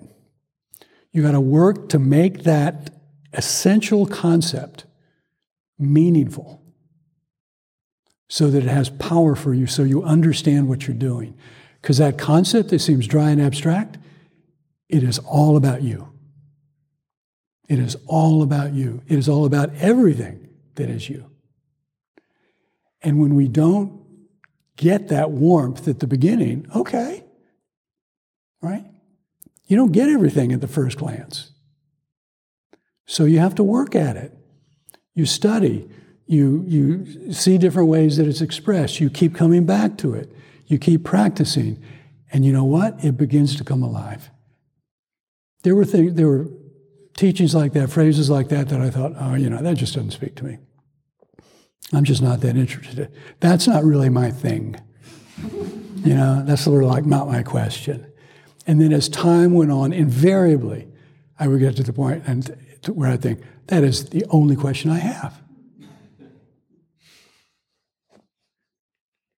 You 1.12 1.22
got 1.22 1.32
to 1.32 1.40
work 1.40 1.90
to 1.90 2.00
make 2.00 2.44
that 2.44 2.99
essential 3.34 4.06
concept 4.06 4.86
meaningful 5.78 6.62
so 8.28 8.50
that 8.50 8.64
it 8.64 8.70
has 8.70 8.90
power 8.90 9.36
for 9.36 9.54
you, 9.54 9.66
so 9.66 9.84
you 9.84 10.04
understand 10.04 10.68
what 10.68 10.88
you're 10.88 10.96
doing. 10.96 11.36
Because 11.82 11.98
that 11.98 12.18
concept 12.18 12.70
that 12.70 12.80
seems 12.80 13.08
dry 13.08 13.32
and 13.32 13.42
abstract, 13.42 13.98
it 14.88 15.04
is 15.04 15.20
all 15.20 15.58
about 15.58 15.82
you. 15.82 16.10
It 17.68 17.80
is 17.80 17.96
all 18.08 18.42
about 18.42 18.74
you. 18.74 19.02
It 19.08 19.18
is 19.18 19.30
all 19.30 19.46
about 19.46 19.74
everything 19.76 20.50
that 20.76 20.90
is 20.90 21.10
you. 21.10 21.30
And 23.02 23.20
when 23.20 23.36
we 23.36 23.48
don't 23.48 24.00
get 24.76 25.10
that 25.10 25.32
warmth 25.32 25.88
at 25.88 26.00
the 26.00 26.08
beginning, 26.08 26.68
okay, 26.76 27.24
right? 28.62 28.86
You 29.68 29.78
don't 29.78 29.92
get 29.92 30.10
everything 30.10 30.52
at 30.52 30.62
the 30.62 30.68
first 30.68 30.98
glance. 30.98 31.52
So 33.10 33.26
you 33.26 33.40
have 33.40 33.56
to 33.56 33.64
work 33.64 33.96
at 33.96 34.16
it. 34.18 34.38
You 35.16 35.26
study. 35.26 35.90
You, 36.28 36.64
you 36.68 37.34
see 37.34 37.58
different 37.58 37.90
ways 37.90 38.18
that 38.18 38.28
it's 38.28 38.40
expressed. 38.40 39.00
You 39.00 39.10
keep 39.10 39.34
coming 39.34 39.66
back 39.66 39.98
to 39.98 40.14
it. 40.14 40.32
You 40.68 40.78
keep 40.78 41.06
practicing. 41.06 41.84
And 42.32 42.46
you 42.46 42.54
know 42.54 42.66
what? 42.66 43.04
It 43.04 43.18
begins 43.18 43.56
to 43.56 43.64
come 43.64 43.82
alive. 43.82 44.30
There 45.64 45.76
were, 45.76 45.86
things, 45.86 46.14
there 46.14 46.28
were 46.28 46.50
teachings 47.18 47.56
like 47.56 47.74
that, 47.74 47.90
phrases 47.90 48.30
like 48.30 48.50
that, 48.50 48.70
that 48.70 48.80
I 48.80 48.92
thought, 48.92 49.14
oh, 49.20 49.34
you 49.34 49.50
know, 49.50 49.60
that 49.60 49.76
just 49.76 49.96
doesn't 49.96 50.12
speak 50.12 50.36
to 50.36 50.46
me. 50.46 50.60
I'm 51.92 52.04
just 52.04 52.22
not 52.22 52.42
that 52.42 52.56
interested. 52.56 53.12
That's 53.40 53.68
not 53.68 53.84
really 53.84 54.10
my 54.10 54.30
thing. 54.30 54.76
You 56.06 56.14
know, 56.14 56.44
that's 56.46 56.62
sort 56.62 56.84
of 56.84 56.92
like 56.92 57.08
not 57.08 57.28
my 57.28 57.42
question. 57.42 58.06
And 58.68 58.80
then 58.80 58.94
as 58.94 59.10
time 59.10 59.56
went 59.56 59.72
on, 59.72 59.94
invariably, 59.94 60.88
I 61.40 61.48
would 61.48 61.60
get 61.60 61.76
to 61.78 61.84
the 61.84 61.92
point 61.92 62.24
and 62.28 62.56
where 62.88 63.10
I 63.10 63.18
think, 63.18 63.42
that 63.68 63.84
is 63.84 64.10
the 64.10 64.26
only 64.30 64.56
question 64.56 64.90
I 64.90 65.00
have. 65.00 65.42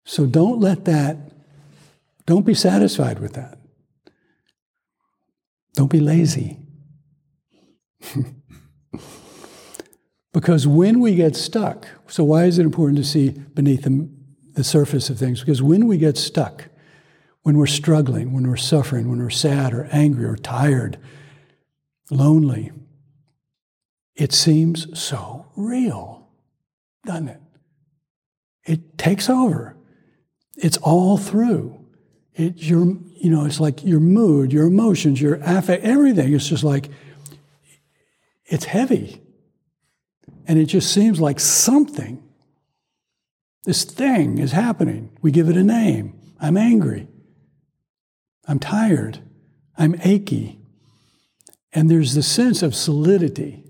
So 0.06 0.26
don't 0.26 0.60
let 0.60 0.86
that, 0.86 1.18
don't 2.26 2.46
be 2.46 2.54
satisfied 2.54 3.20
with 3.20 3.34
that. 3.34 3.58
Don't 5.74 5.90
be 5.90 6.02
lazy. 6.02 6.60
because 10.34 10.68
when 10.68 11.00
we 11.00 11.16
get 11.16 11.36
stuck, 11.36 11.88
so 12.08 12.26
why 12.26 12.44
is 12.44 12.60
it 12.60 12.66
important 12.66 12.98
to 12.98 13.06
see 13.06 13.30
beneath 13.30 13.84
the, 13.84 14.10
the 14.54 14.64
surface 14.64 15.10
of 15.10 15.18
things? 15.18 15.40
Because 15.40 15.64
when 15.64 15.88
we 15.88 15.98
get 15.98 16.18
stuck, 16.18 16.68
when 17.44 17.58
we're 17.58 17.66
struggling, 17.66 18.34
when 18.34 18.48
we're 18.48 18.58
suffering, 18.58 19.10
when 19.10 19.20
we're 19.20 19.30
sad 19.30 19.74
or 19.74 19.88
angry 19.92 20.26
or 20.26 20.36
tired, 20.36 20.98
lonely, 22.10 22.72
it 24.22 24.32
seems 24.32 25.00
so 25.00 25.48
real, 25.56 26.28
doesn't 27.08 27.30
it? 27.30 27.42
It 28.64 28.96
takes 28.96 29.32
over. 29.32 29.76
It's 30.56 30.78
all 30.78 31.18
through. 31.18 31.88
It, 32.36 32.58
your, 32.58 32.86
you 33.16 33.32
know, 33.32 33.46
it's 33.46 33.60
like 33.60 33.84
your 33.84 34.00
mood, 34.00 34.54
your 34.54 34.68
emotions, 34.68 35.20
your 35.20 35.40
affect, 35.42 35.84
everything. 35.84 36.36
It's 36.36 36.48
just 36.48 36.64
like, 36.64 36.92
it's 38.46 38.66
heavy. 38.66 39.24
And 40.46 40.60
it 40.60 40.66
just 40.66 40.94
seems 40.94 41.20
like 41.20 41.40
something, 41.40 42.22
this 43.64 43.84
thing 43.84 44.38
is 44.38 44.52
happening. 44.52 45.18
We 45.24 45.32
give 45.32 45.50
it 45.50 45.58
a 45.58 45.64
name. 45.64 46.14
I'm 46.40 46.58
angry. 46.58 47.08
I'm 48.48 48.60
tired. 48.60 49.18
I'm 49.80 49.96
achy. 50.04 50.60
And 51.74 51.90
there's 51.90 52.14
the 52.14 52.22
sense 52.22 52.62
of 52.62 52.76
solidity 52.76 53.62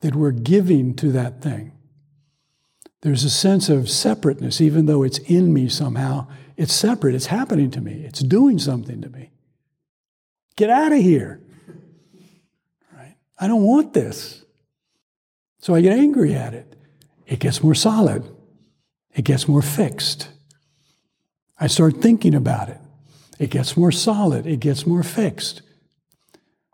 that 0.00 0.14
we're 0.14 0.30
giving 0.30 0.94
to 0.96 1.12
that 1.12 1.42
thing. 1.42 1.72
There's 3.02 3.24
a 3.24 3.30
sense 3.30 3.68
of 3.68 3.88
separateness, 3.88 4.60
even 4.60 4.86
though 4.86 5.02
it's 5.02 5.18
in 5.18 5.52
me 5.52 5.68
somehow. 5.68 6.26
It's 6.56 6.74
separate, 6.74 7.14
it's 7.14 7.26
happening 7.26 7.70
to 7.72 7.80
me, 7.80 8.02
it's 8.04 8.20
doing 8.20 8.58
something 8.58 9.00
to 9.02 9.08
me. 9.08 9.30
Get 10.56 10.70
out 10.70 10.92
of 10.92 10.98
here. 10.98 11.40
Right? 12.92 13.14
I 13.38 13.46
don't 13.46 13.62
want 13.62 13.92
this. 13.92 14.44
So 15.60 15.74
I 15.74 15.80
get 15.80 15.96
angry 15.96 16.34
at 16.34 16.54
it. 16.54 16.74
It 17.26 17.38
gets 17.38 17.62
more 17.62 17.74
solid, 17.74 18.28
it 19.14 19.22
gets 19.22 19.46
more 19.46 19.62
fixed. 19.62 20.30
I 21.60 21.66
start 21.66 22.00
thinking 22.00 22.34
about 22.34 22.68
it. 22.68 22.78
It 23.38 23.50
gets 23.50 23.76
more 23.76 23.92
solid, 23.92 24.46
it 24.46 24.58
gets 24.58 24.86
more 24.86 25.02
fixed. 25.02 25.62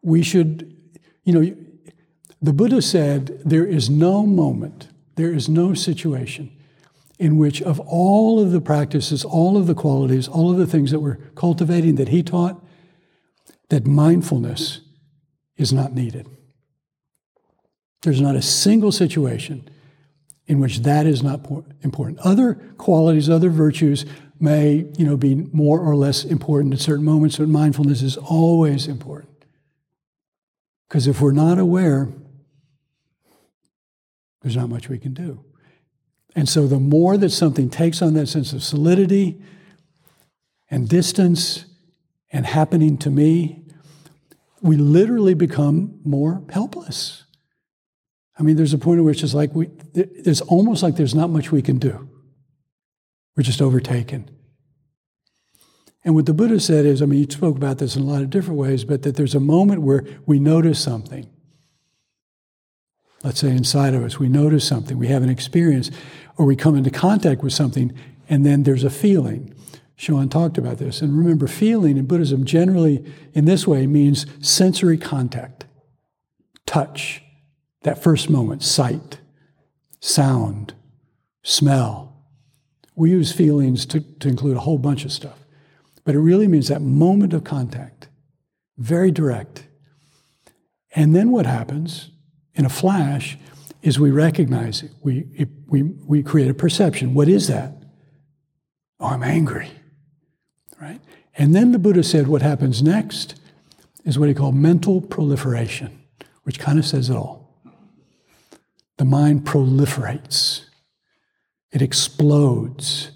We 0.02 0.22
should, 0.22 0.74
you 1.24 1.32
know, 1.32 1.56
the 2.44 2.52
Buddha 2.52 2.82
said 2.82 3.40
there 3.42 3.64
is 3.64 3.88
no 3.88 4.26
moment, 4.26 4.88
there 5.16 5.32
is 5.32 5.48
no 5.48 5.72
situation 5.72 6.54
in 7.18 7.38
which, 7.38 7.62
of 7.62 7.80
all 7.80 8.38
of 8.38 8.50
the 8.50 8.60
practices, 8.60 9.24
all 9.24 9.56
of 9.56 9.66
the 9.66 9.74
qualities, 9.74 10.28
all 10.28 10.50
of 10.50 10.58
the 10.58 10.66
things 10.66 10.90
that 10.90 11.00
we're 11.00 11.16
cultivating 11.36 11.94
that 11.94 12.08
he 12.08 12.22
taught, 12.22 12.62
that 13.70 13.86
mindfulness 13.86 14.82
is 15.56 15.72
not 15.72 15.94
needed. 15.94 16.26
There's 18.02 18.20
not 18.20 18.36
a 18.36 18.42
single 18.42 18.92
situation 18.92 19.66
in 20.46 20.60
which 20.60 20.80
that 20.80 21.06
is 21.06 21.22
not 21.22 21.50
important. 21.80 22.18
Other 22.18 22.56
qualities, 22.76 23.30
other 23.30 23.48
virtues 23.48 24.04
may, 24.38 24.84
you 24.98 25.06
know, 25.06 25.16
be 25.16 25.34
more 25.34 25.80
or 25.80 25.96
less 25.96 26.24
important 26.24 26.74
at 26.74 26.80
certain 26.80 27.06
moments, 27.06 27.38
but 27.38 27.48
mindfulness 27.48 28.02
is 28.02 28.18
always 28.18 28.86
important. 28.86 29.46
Because 30.88 31.06
if 31.06 31.22
we're 31.22 31.32
not 31.32 31.58
aware, 31.58 32.10
there's 34.44 34.56
not 34.56 34.68
much 34.68 34.90
we 34.90 34.98
can 34.98 35.14
do. 35.14 35.42
And 36.36 36.46
so 36.46 36.66
the 36.66 36.78
more 36.78 37.16
that 37.16 37.30
something 37.30 37.70
takes 37.70 38.02
on 38.02 38.12
that 38.14 38.26
sense 38.26 38.52
of 38.52 38.62
solidity 38.62 39.40
and 40.70 40.86
distance 40.86 41.64
and 42.30 42.44
happening 42.44 42.98
to 42.98 43.10
me, 43.10 43.64
we 44.60 44.76
literally 44.76 45.32
become 45.32 45.98
more 46.04 46.42
helpless. 46.50 47.24
I 48.38 48.42
mean, 48.42 48.56
there's 48.56 48.74
a 48.74 48.78
point 48.78 48.98
at 48.98 49.04
which 49.04 49.22
it's 49.22 49.32
like 49.32 49.54
we, 49.54 49.70
it's 49.94 50.42
almost 50.42 50.82
like 50.82 50.96
there's 50.96 51.14
not 51.14 51.30
much 51.30 51.50
we 51.50 51.62
can 51.62 51.78
do. 51.78 52.06
We're 53.36 53.44
just 53.44 53.62
overtaken. 53.62 54.28
And 56.04 56.14
what 56.14 56.26
the 56.26 56.34
Buddha 56.34 56.60
said 56.60 56.84
is, 56.84 57.00
I 57.00 57.06
mean, 57.06 57.24
he 57.24 57.32
spoke 57.32 57.56
about 57.56 57.78
this 57.78 57.96
in 57.96 58.02
a 58.02 58.04
lot 58.04 58.20
of 58.20 58.28
different 58.28 58.58
ways, 58.58 58.84
but 58.84 59.04
that 59.04 59.16
there's 59.16 59.34
a 59.34 59.40
moment 59.40 59.80
where 59.80 60.04
we 60.26 60.38
notice 60.38 60.78
something 60.78 61.30
let's 63.24 63.40
say 63.40 63.48
inside 63.48 63.94
of 63.94 64.04
us, 64.04 64.18
we 64.18 64.28
notice 64.28 64.68
something, 64.68 64.98
we 64.98 65.08
have 65.08 65.22
an 65.22 65.30
experience, 65.30 65.90
or 66.36 66.44
we 66.44 66.54
come 66.54 66.76
into 66.76 66.90
contact 66.90 67.42
with 67.42 67.54
something, 67.54 67.92
and 68.28 68.44
then 68.44 68.62
there's 68.62 68.84
a 68.84 68.90
feeling. 68.90 69.52
Sean 69.96 70.28
talked 70.28 70.58
about 70.58 70.76
this. 70.76 71.00
And 71.00 71.16
remember, 71.16 71.46
feeling 71.46 71.96
in 71.96 72.04
Buddhism 72.04 72.44
generally 72.44 73.04
in 73.32 73.46
this 73.46 73.66
way 73.66 73.86
means 73.86 74.26
sensory 74.46 74.98
contact, 74.98 75.64
touch, 76.66 77.22
that 77.82 78.02
first 78.02 78.28
moment, 78.28 78.62
sight, 78.62 79.20
sound, 80.00 80.74
smell. 81.42 82.16
We 82.94 83.10
use 83.10 83.32
feelings 83.32 83.86
to, 83.86 84.00
to 84.00 84.28
include 84.28 84.56
a 84.56 84.60
whole 84.60 84.78
bunch 84.78 85.04
of 85.04 85.12
stuff. 85.12 85.38
But 86.04 86.14
it 86.14 86.20
really 86.20 86.48
means 86.48 86.68
that 86.68 86.82
moment 86.82 87.32
of 87.32 87.44
contact, 87.44 88.08
very 88.76 89.10
direct. 89.10 89.66
And 90.94 91.14
then 91.14 91.30
what 91.30 91.46
happens 91.46 92.10
in 92.54 92.64
a 92.64 92.68
flash 92.68 93.36
is 93.82 93.98
we 93.98 94.10
recognize 94.10 94.82
it. 94.82 94.92
We, 95.02 95.26
it, 95.34 95.48
we, 95.66 95.82
we 95.82 96.22
create 96.22 96.50
a 96.50 96.54
perception. 96.54 97.14
What 97.14 97.28
is 97.28 97.48
that? 97.48 97.74
Oh, 99.00 99.06
I'm 99.06 99.22
angry. 99.22 99.70
Right? 100.80 101.00
And 101.36 101.54
then 101.54 101.72
the 101.72 101.78
Buddha 101.78 102.02
said 102.02 102.28
what 102.28 102.42
happens 102.42 102.82
next 102.82 103.40
is 104.04 104.18
what 104.18 104.28
he 104.28 104.34
called 104.34 104.54
mental 104.54 105.00
proliferation 105.00 106.04
which 106.44 106.58
kind 106.58 106.78
of 106.78 106.86
says 106.86 107.10
it 107.10 107.16
all. 107.16 107.50
The 108.98 109.04
mind 109.04 109.44
proliferates, 109.44 110.66
it 111.72 111.82
explodes, 111.82 113.10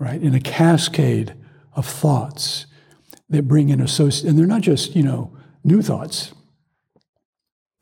right, 0.00 0.20
in 0.20 0.34
a 0.34 0.40
cascade 0.40 1.34
of 1.74 1.86
thoughts 1.86 2.66
that 3.28 3.46
bring 3.46 3.68
in 3.68 3.80
associate, 3.80 4.28
and 4.28 4.38
they're 4.38 4.46
not 4.46 4.62
just, 4.62 4.96
you 4.96 5.02
know, 5.02 5.36
new 5.62 5.82
thoughts. 5.82 6.32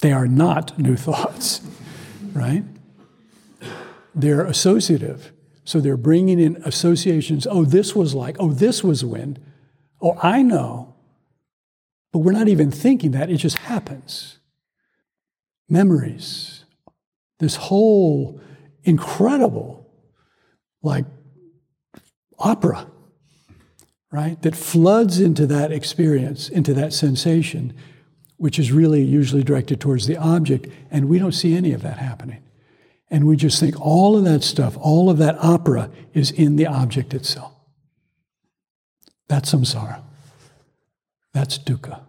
They 0.03 0.13
are 0.13 0.27
not 0.27 0.79
new 0.79 0.97
thoughts, 0.97 1.61
right? 2.33 2.65
They're 4.15 4.45
associative. 4.45 5.33
So 5.65 5.81
they're 5.81 5.97
bringing 5.97 6.41
in 6.41 6.57
associations. 6.65 7.47
Oh, 7.49 7.65
this 7.65 7.95
was 7.95 8.13
like, 8.13 8.37
oh, 8.41 8.53
this 8.53 8.83
was 8.83 9.05
when. 9.05 9.39
Oh, 10.01 10.19
I 10.21 10.43
know. 10.43 10.97
But 12.13 12.19
we're 12.19 12.33
not 12.33 12.49
even 12.49 12.73
thinking 12.73 13.13
that, 13.13 13.31
it 13.31 13.37
just 13.37 13.59
happens. 13.59 14.39
Memories. 15.69 16.65
This 17.39 17.55
whole 17.55 18.41
incredible, 18.83 19.89
like, 20.83 21.07
opera, 22.41 22.89
right? 24.11 24.43
That 24.43 24.57
floods 24.57 25.21
into 25.21 25.47
that 25.47 25.71
experience, 25.71 26.49
into 26.49 26.75
that 26.75 26.93
sensation, 26.93 27.73
which 28.43 28.59
is 28.59 28.73
really 28.73 29.05
usually 29.05 29.45
directed 29.45 29.81
towards 29.81 30.09
the 30.09 30.17
object, 30.17 30.67
and 30.91 31.09
we 31.09 31.17
don't 31.17 31.31
see 31.31 31.55
any 31.55 31.73
of 31.73 31.81
that 31.81 31.99
happening. 31.99 32.43
And 33.09 33.25
we 33.25 33.37
just 33.37 33.61
think 33.61 33.81
all 33.81 34.17
of 34.17 34.25
that 34.25 34.43
stuff, 34.43 34.77
all 34.81 35.09
of 35.09 35.19
that 35.19 35.37
opera 35.39 35.93
is 36.13 36.33
in 36.33 36.57
the 36.57 36.67
object 36.67 37.15
itself. 37.15 37.55
That's 39.29 39.55
samsara. 39.55 40.03
That's 41.33 41.57
dukkha. 41.57 42.01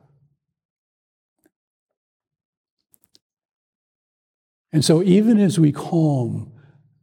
And 4.71 4.83
so, 4.83 5.03
even 5.03 5.37
as 5.39 5.59
we 5.59 5.71
calm 5.71 6.51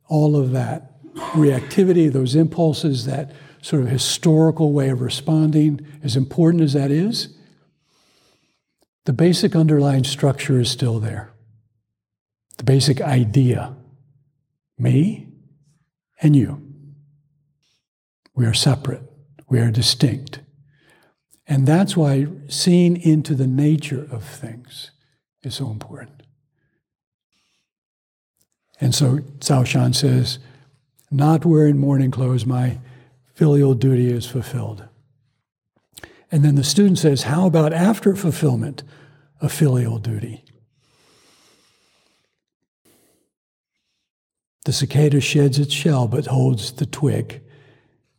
all 0.08 0.34
of 0.34 0.50
that 0.50 1.00
reactivity, 1.34 2.12
those 2.12 2.34
impulses, 2.34 3.06
that 3.06 3.30
sort 3.62 3.82
of 3.82 3.90
historical 3.90 4.72
way 4.72 4.88
of 4.88 5.00
responding, 5.00 5.86
as 6.02 6.16
important 6.16 6.64
as 6.64 6.72
that 6.72 6.90
is, 6.90 7.36
the 9.04 9.12
basic 9.12 9.56
underlying 9.56 10.04
structure 10.04 10.60
is 10.60 10.70
still 10.70 11.00
there. 11.00 11.32
The 12.58 12.64
basic 12.64 13.00
idea 13.00 13.76
me 14.80 15.28
and 16.22 16.34
you. 16.34 16.62
We 18.34 18.46
are 18.46 18.54
separate, 18.54 19.02
we 19.48 19.60
are 19.60 19.70
distinct. 19.70 20.40
And 21.46 21.66
that's 21.66 21.96
why 21.96 22.26
seeing 22.48 22.96
into 22.96 23.34
the 23.34 23.46
nature 23.46 24.06
of 24.10 24.24
things 24.24 24.92
is 25.42 25.56
so 25.56 25.70
important. 25.70 26.22
And 28.80 28.94
so 28.94 29.18
Caoshan 29.40 29.94
says, 29.94 30.38
not 31.10 31.44
wearing 31.44 31.76
mourning 31.76 32.10
clothes, 32.10 32.46
my 32.46 32.78
filial 33.34 33.74
duty 33.74 34.10
is 34.10 34.26
fulfilled. 34.26 34.84
And 36.30 36.44
then 36.44 36.54
the 36.54 36.64
student 36.64 36.98
says, 36.98 37.24
how 37.24 37.46
about 37.46 37.72
after 37.72 38.14
fulfillment 38.14 38.82
of 39.40 39.52
filial 39.52 39.98
duty? 39.98 40.44
The 44.64 44.72
cicada 44.72 45.20
sheds 45.20 45.58
its 45.58 45.72
shell 45.72 46.06
but 46.06 46.26
holds 46.26 46.72
the 46.72 46.86
twig. 46.86 47.42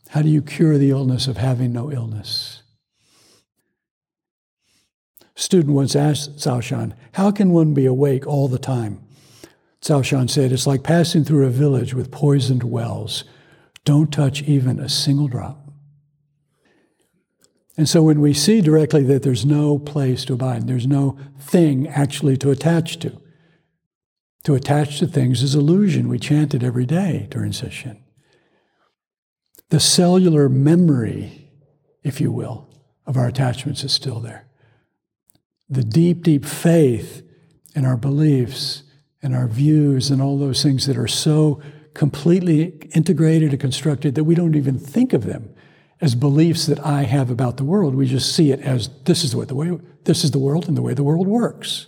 How 0.10 0.22
do 0.22 0.30
you 0.30 0.42
cure 0.42 0.78
the 0.78 0.90
illness 0.90 1.28
of 1.28 1.38
having 1.38 1.72
no 1.72 1.92
illness? 1.92 2.64
Student 5.36 5.74
once 5.74 5.96
asked 5.96 6.38
Caoshan, 6.38 6.94
How 7.14 7.32
can 7.32 7.52
one 7.52 7.74
be 7.74 7.86
awake 7.86 8.28
all 8.28 8.48
the 8.48 8.60
time? 8.60 9.02
Caoshan 9.82 10.30
said, 10.30 10.52
It's 10.52 10.68
like 10.68 10.84
passing 10.84 11.24
through 11.24 11.46
a 11.46 11.52
village 11.52 11.94
with 11.94 12.12
poisoned 12.12 12.64
wells. 12.64 13.24
Don't 13.86 14.12
touch 14.12 14.44
even 14.44 14.80
a 14.80 14.90
single 14.90 15.28
drop. 15.28 15.61
And 17.78 17.88
so 17.88 18.04
when 18.04 18.20
we 18.20 18.34
see 18.34 18.62
directly 18.62 19.04
that 19.04 19.24
there's 19.24 19.46
no 19.46 19.80
place 19.80 20.26
to 20.26 20.34
abide, 20.34 20.68
there's 20.68 20.88
no 20.88 21.18
thing 21.40 21.88
actually 21.88 22.38
to 22.38 22.52
attach 22.52 23.00
to, 23.00 23.20
to 24.44 24.56
attach 24.56 25.00
to 25.00 25.08
things 25.08 25.42
is 25.42 25.56
illusion. 25.56 26.10
We 26.10 26.20
chant 26.20 26.54
it 26.54 26.64
every 26.64 26.86
day 26.86 27.28
during 27.30 27.54
session. 27.54 28.04
The 29.70 29.80
cellular 29.80 30.50
memory, 30.50 31.50
if 32.04 32.20
you 32.20 32.32
will, 32.32 32.68
of 33.06 33.16
our 33.16 33.28
attachments 33.28 33.84
is 33.84 33.94
still 33.94 34.20
there. 34.20 34.48
The 35.70 35.84
deep, 35.84 36.24
deep 36.24 36.44
faith 36.44 37.26
in 37.74 37.86
our 37.86 37.96
beliefs 37.96 38.84
and 39.24 39.34
our 39.34 39.48
views 39.48 40.12
and 40.12 40.22
all 40.22 40.38
those 40.38 40.62
things 40.62 40.88
that 40.88 40.98
are 40.98 41.08
so 41.08 41.62
completely 41.94 42.90
integrated 42.94 43.52
and 43.52 43.60
constructed 43.60 44.16
that 44.16 44.26
we 44.26 44.36
don't 44.36 44.56
even 44.56 44.78
think 44.78 45.14
of 45.14 45.24
them 45.24 45.54
as 46.02 46.16
beliefs 46.16 46.66
that 46.66 46.84
I 46.86 47.04
have 47.04 47.30
about 47.30 47.58
the 47.58 47.64
world. 47.64 47.94
We 47.96 48.08
just 48.08 48.36
see 48.36 48.52
it 48.52 48.60
as 48.62 48.90
this 49.06 49.24
is 49.24 49.32
the 49.32 49.38
way 49.38 49.46
the 49.46 49.56
way 49.56 49.80
this 50.04 50.24
is 50.24 50.32
the 50.32 50.40
world 50.40 50.68
and 50.68 50.76
the 50.76 50.82
way 50.82 50.94
the 50.94 51.04
world 51.04 51.28
works. 51.28 51.88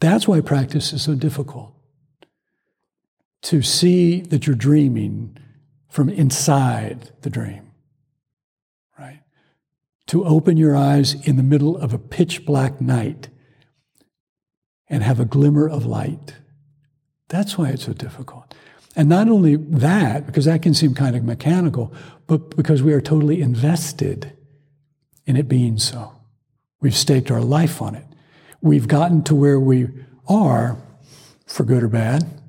That's 0.00 0.28
why 0.28 0.40
practice 0.42 0.92
is 0.92 1.02
so 1.02 1.14
difficult. 1.14 1.72
To 3.42 3.62
see 3.62 4.20
that 4.20 4.46
you're 4.46 4.56
dreaming 4.56 5.38
from 5.88 6.10
inside 6.10 7.12
the 7.22 7.30
dream, 7.30 7.70
right? 8.98 9.20
To 10.08 10.24
open 10.24 10.56
your 10.56 10.76
eyes 10.76 11.14
in 11.26 11.36
the 11.36 11.42
middle 11.42 11.76
of 11.76 11.94
a 11.94 11.98
pitch 11.98 12.44
black 12.44 12.80
night 12.80 13.30
and 14.88 15.02
have 15.02 15.20
a 15.20 15.24
glimmer 15.24 15.68
of 15.68 15.86
light. 15.86 16.34
That's 17.28 17.56
why 17.56 17.70
it's 17.70 17.84
so 17.84 17.92
difficult. 17.92 18.54
And 18.94 19.08
not 19.08 19.28
only 19.28 19.56
that, 19.56 20.26
because 20.26 20.46
that 20.46 20.62
can 20.62 20.74
seem 20.74 20.94
kind 20.94 21.16
of 21.16 21.24
mechanical, 21.24 21.92
but 22.26 22.56
because 22.56 22.82
we 22.82 22.92
are 22.92 23.00
totally 23.00 23.40
invested 23.40 24.32
in 25.26 25.36
it 25.36 25.48
being 25.48 25.78
so. 25.78 26.12
We've 26.80 26.96
staked 26.96 27.30
our 27.30 27.40
life 27.40 27.80
on 27.80 27.94
it 27.94 28.06
we've 28.60 28.88
gotten 28.88 29.22
to 29.24 29.34
where 29.34 29.60
we 29.60 29.88
are, 30.28 30.76
for 31.46 31.64
good 31.64 31.82
or 31.82 31.88
bad, 31.88 32.42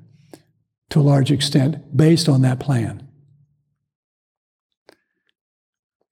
to 0.90 1.00
a 1.00 1.02
large 1.02 1.30
extent, 1.30 1.96
based 1.96 2.28
on 2.28 2.42
that 2.42 2.58
plan. 2.58 3.06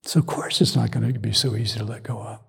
So, 0.04 0.20
of 0.20 0.26
course, 0.26 0.60
it's 0.60 0.76
not 0.76 0.92
going 0.92 1.12
to 1.12 1.18
be 1.18 1.32
so 1.32 1.56
easy 1.56 1.78
to 1.80 1.84
let 1.84 2.04
go 2.04 2.18
of. 2.18 2.40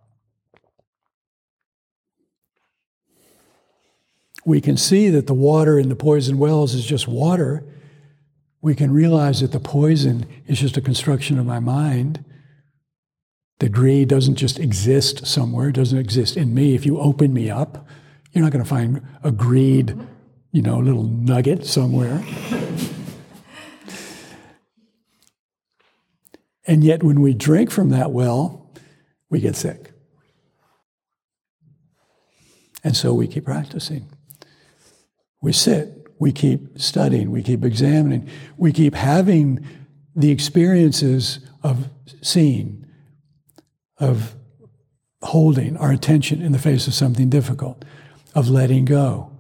We 4.46 4.62
can 4.62 4.78
see 4.78 5.10
that 5.10 5.28
the 5.28 5.34
water 5.34 5.80
in 5.80 5.90
the 5.90 5.96
poison 5.96 6.38
wells 6.38 6.74
is 6.74 6.86
just 6.86 7.08
water. 7.08 7.66
We 8.62 8.76
can 8.76 8.92
realize 8.92 9.42
that 9.42 9.52
the 9.52 9.60
poison 9.60 10.26
is 10.48 10.60
just 10.60 10.78
a 10.78 10.82
construction 10.82 11.38
of 11.38 11.46
my 11.46 11.60
mind. 11.60 12.26
The 13.60 13.70
greed 13.70 14.08
doesn't 14.08 14.36
just 14.36 14.60
exist 14.60 15.26
somewhere, 15.26 15.70
it 15.70 15.76
doesn't 15.76 15.98
exist 15.98 16.38
in 16.38 16.54
me. 16.54 16.76
If 16.76 16.86
you 16.86 17.00
open 17.00 17.34
me 17.34 17.50
up, 17.50 17.88
you're 18.32 18.44
not 18.44 18.52
going 18.52 18.64
to 18.64 18.70
find 18.70 19.02
a 19.24 19.32
greed, 19.32 19.98
you 20.52 20.62
know, 20.62 20.78
little 20.78 21.04
nugget 21.04 21.66
somewhere. 21.66 22.24
and 26.68 26.84
yet, 26.84 27.02
when 27.04 27.22
we 27.22 27.34
drink 27.34 27.72
from 27.72 27.90
that 27.90 28.12
well, 28.12 28.72
we 29.30 29.40
get 29.40 29.56
sick. 29.56 29.92
And 32.84 32.96
so 32.96 33.14
we 33.14 33.28
keep 33.28 33.46
practicing. 33.46 34.08
We 35.42 35.52
sit, 35.52 35.97
we 36.20 36.32
keep 36.32 36.80
studying, 36.80 37.32
we 37.32 37.44
keep 37.44 37.64
examining, 37.64 38.28
we 38.58 38.72
keep 38.72 38.96
having 38.96 39.66
the 40.16 40.32
experiences 40.32 41.40
of 41.64 41.90
seeing, 42.22 42.86
of 44.00 44.36
holding 45.22 45.78
our 45.78 45.92
attention 45.92 46.42
in 46.42 46.52
the 46.52 46.60
face 46.60 46.88
of 46.88 46.94
something 46.94 47.30
difficult, 47.30 47.86
of 48.34 48.50
letting 48.50 48.86
go, 48.86 49.32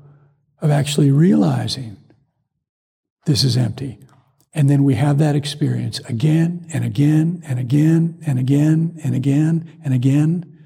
of 0.61 0.69
actually 0.69 1.11
realizing 1.11 1.97
this 3.25 3.43
is 3.43 3.57
empty. 3.57 3.99
And 4.53 4.69
then 4.69 4.83
we 4.83 4.95
have 4.95 5.19
that 5.19 5.35
experience 5.35 5.99
again 6.01 6.67
and 6.73 6.83
again 6.83 7.43
and 7.45 7.59
again 7.59 8.19
and 8.25 8.39
again 8.39 8.99
and 9.03 9.15
again 9.15 9.79
and 9.83 9.93
again 9.93 10.57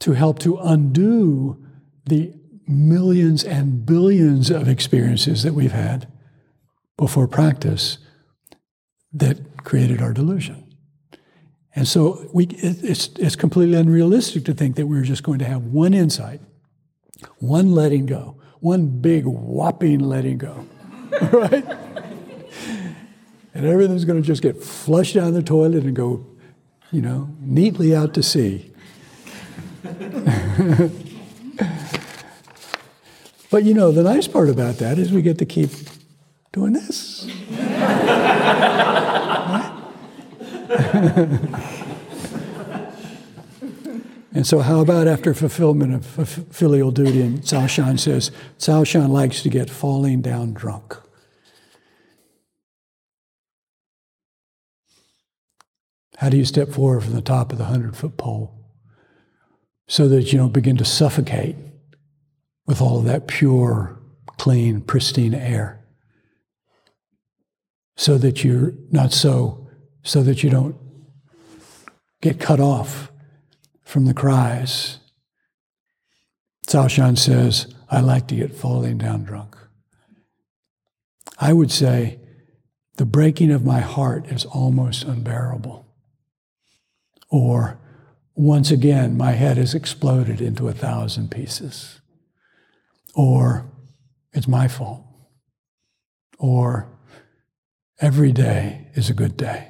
to 0.00 0.12
help 0.12 0.38
to 0.40 0.56
undo 0.58 1.64
the 2.06 2.32
millions 2.66 3.44
and 3.44 3.84
billions 3.84 4.50
of 4.50 4.68
experiences 4.68 5.42
that 5.42 5.54
we've 5.54 5.72
had 5.72 6.08
before 6.96 7.26
practice 7.26 7.98
that 9.12 9.64
created 9.64 10.00
our 10.00 10.12
delusion. 10.12 10.72
And 11.74 11.88
so 11.88 12.28
we, 12.32 12.46
it, 12.46 12.84
it's, 12.84 13.08
it's 13.18 13.36
completely 13.36 13.76
unrealistic 13.76 14.44
to 14.44 14.54
think 14.54 14.76
that 14.76 14.86
we're 14.86 15.02
just 15.02 15.22
going 15.22 15.38
to 15.38 15.44
have 15.44 15.62
one 15.64 15.94
insight, 15.94 16.40
one 17.38 17.72
letting 17.74 18.06
go, 18.06 18.40
one 18.60 19.00
big 19.00 19.24
whopping 19.24 20.00
letting 20.00 20.38
go, 20.38 20.66
right? 21.32 21.64
and 23.54 23.66
everything's 23.66 24.04
going 24.04 24.20
to 24.20 24.26
just 24.26 24.42
get 24.42 24.62
flushed 24.62 25.14
down 25.14 25.32
the 25.32 25.42
toilet 25.42 25.84
and 25.84 25.96
go, 25.96 26.26
you 26.90 27.00
know, 27.00 27.30
neatly 27.40 27.94
out 27.94 28.14
to 28.14 28.22
sea. 28.22 28.70
but 33.52 33.64
you 33.64 33.74
know, 33.74 33.92
the 33.92 34.02
nice 34.02 34.26
part 34.26 34.48
about 34.48 34.76
that 34.76 34.98
is 34.98 35.12
we 35.12 35.20
get 35.20 35.36
to 35.36 35.44
keep 35.44 35.68
doing 36.52 36.72
this. 36.72 37.26
and 44.32 44.46
so, 44.46 44.60
how 44.60 44.80
about 44.80 45.06
after 45.06 45.34
fulfillment 45.34 45.92
of 45.92 46.28
filial 46.50 46.90
duty? 46.90 47.20
And 47.20 47.40
Caoshan 47.40 48.00
says, 48.00 48.30
Caoshan 48.58 49.10
likes 49.10 49.42
to 49.42 49.50
get 49.50 49.68
falling 49.68 50.22
down 50.22 50.54
drunk. 50.54 50.96
How 56.16 56.30
do 56.30 56.38
you 56.38 56.46
step 56.46 56.70
forward 56.70 57.04
from 57.04 57.12
the 57.12 57.20
top 57.20 57.52
of 57.52 57.58
the 57.58 57.64
100 57.64 57.98
foot 57.98 58.16
pole 58.16 58.54
so 59.88 60.08
that 60.08 60.32
you 60.32 60.38
don't 60.38 60.54
begin 60.54 60.78
to 60.78 60.86
suffocate 60.86 61.56
with 62.66 62.80
all 62.80 62.98
of 62.98 63.04
that 63.04 63.26
pure, 63.26 63.98
clean, 64.38 64.80
pristine 64.80 65.34
air? 65.34 65.84
So 67.96 68.18
that 68.18 68.42
you're 68.42 68.74
not 68.90 69.12
so, 69.12 69.68
so 70.02 70.22
that 70.22 70.42
you 70.42 70.50
don't 70.50 70.76
get 72.20 72.40
cut 72.40 72.60
off 72.60 73.12
from 73.84 74.06
the 74.06 74.14
cries. 74.14 74.98
Caoshan 76.66 77.18
says, 77.18 77.74
I 77.90 78.00
like 78.00 78.26
to 78.28 78.36
get 78.36 78.54
falling 78.54 78.98
down 78.98 79.24
drunk. 79.24 79.56
I 81.38 81.52
would 81.52 81.70
say 81.70 82.20
the 82.96 83.06
breaking 83.06 83.50
of 83.50 83.64
my 83.64 83.80
heart 83.80 84.26
is 84.28 84.44
almost 84.44 85.02
unbearable. 85.04 85.86
Or, 87.28 87.80
once 88.34 88.70
again, 88.70 89.16
my 89.16 89.32
head 89.32 89.56
has 89.56 89.74
exploded 89.74 90.40
into 90.40 90.68
a 90.68 90.72
thousand 90.72 91.30
pieces. 91.30 92.01
Or, 93.14 93.70
it's 94.32 94.48
my 94.48 94.68
fault. 94.68 95.04
Or, 96.38 96.88
every 98.00 98.32
day 98.32 98.88
is 98.94 99.10
a 99.10 99.14
good 99.14 99.36
day. 99.36 99.68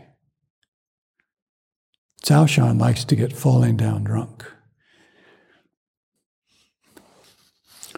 Caoshan 2.25 2.81
likes 2.81 3.05
to 3.05 3.17
get 3.17 3.33
falling 3.33 3.77
down 3.77 4.05
drunk. 4.05 4.45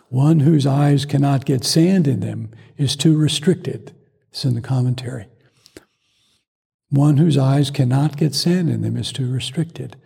One 0.09 0.41
whose 0.41 0.67
eyes 0.67 1.05
cannot 1.05 1.45
get 1.45 1.65
sand 1.65 2.07
in 2.07 2.21
them 2.21 2.51
is 2.77 2.97
too 2.97 3.17
restricted. 3.17 3.95
It's 4.31 4.45
in 4.45 4.55
the 4.55 4.61
commentary. 4.61 5.27
One 6.89 7.17
whose 7.17 7.37
eyes 7.37 7.71
cannot 7.71 8.17
get 8.17 8.35
sand 8.35 8.71
in 8.71 8.83
them 8.83 8.97
is 8.97 9.13
too 9.13 9.31
restricted. 9.31 9.97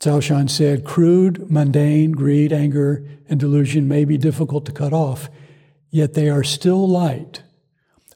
Caoshan 0.00 0.48
said, 0.48 0.86
crude, 0.86 1.50
mundane, 1.50 2.12
greed, 2.12 2.54
anger, 2.54 3.04
and 3.28 3.38
delusion 3.38 3.86
may 3.86 4.06
be 4.06 4.16
difficult 4.16 4.64
to 4.64 4.72
cut 4.72 4.94
off, 4.94 5.28
yet 5.90 6.14
they 6.14 6.30
are 6.30 6.42
still 6.42 6.88
light. 6.88 7.42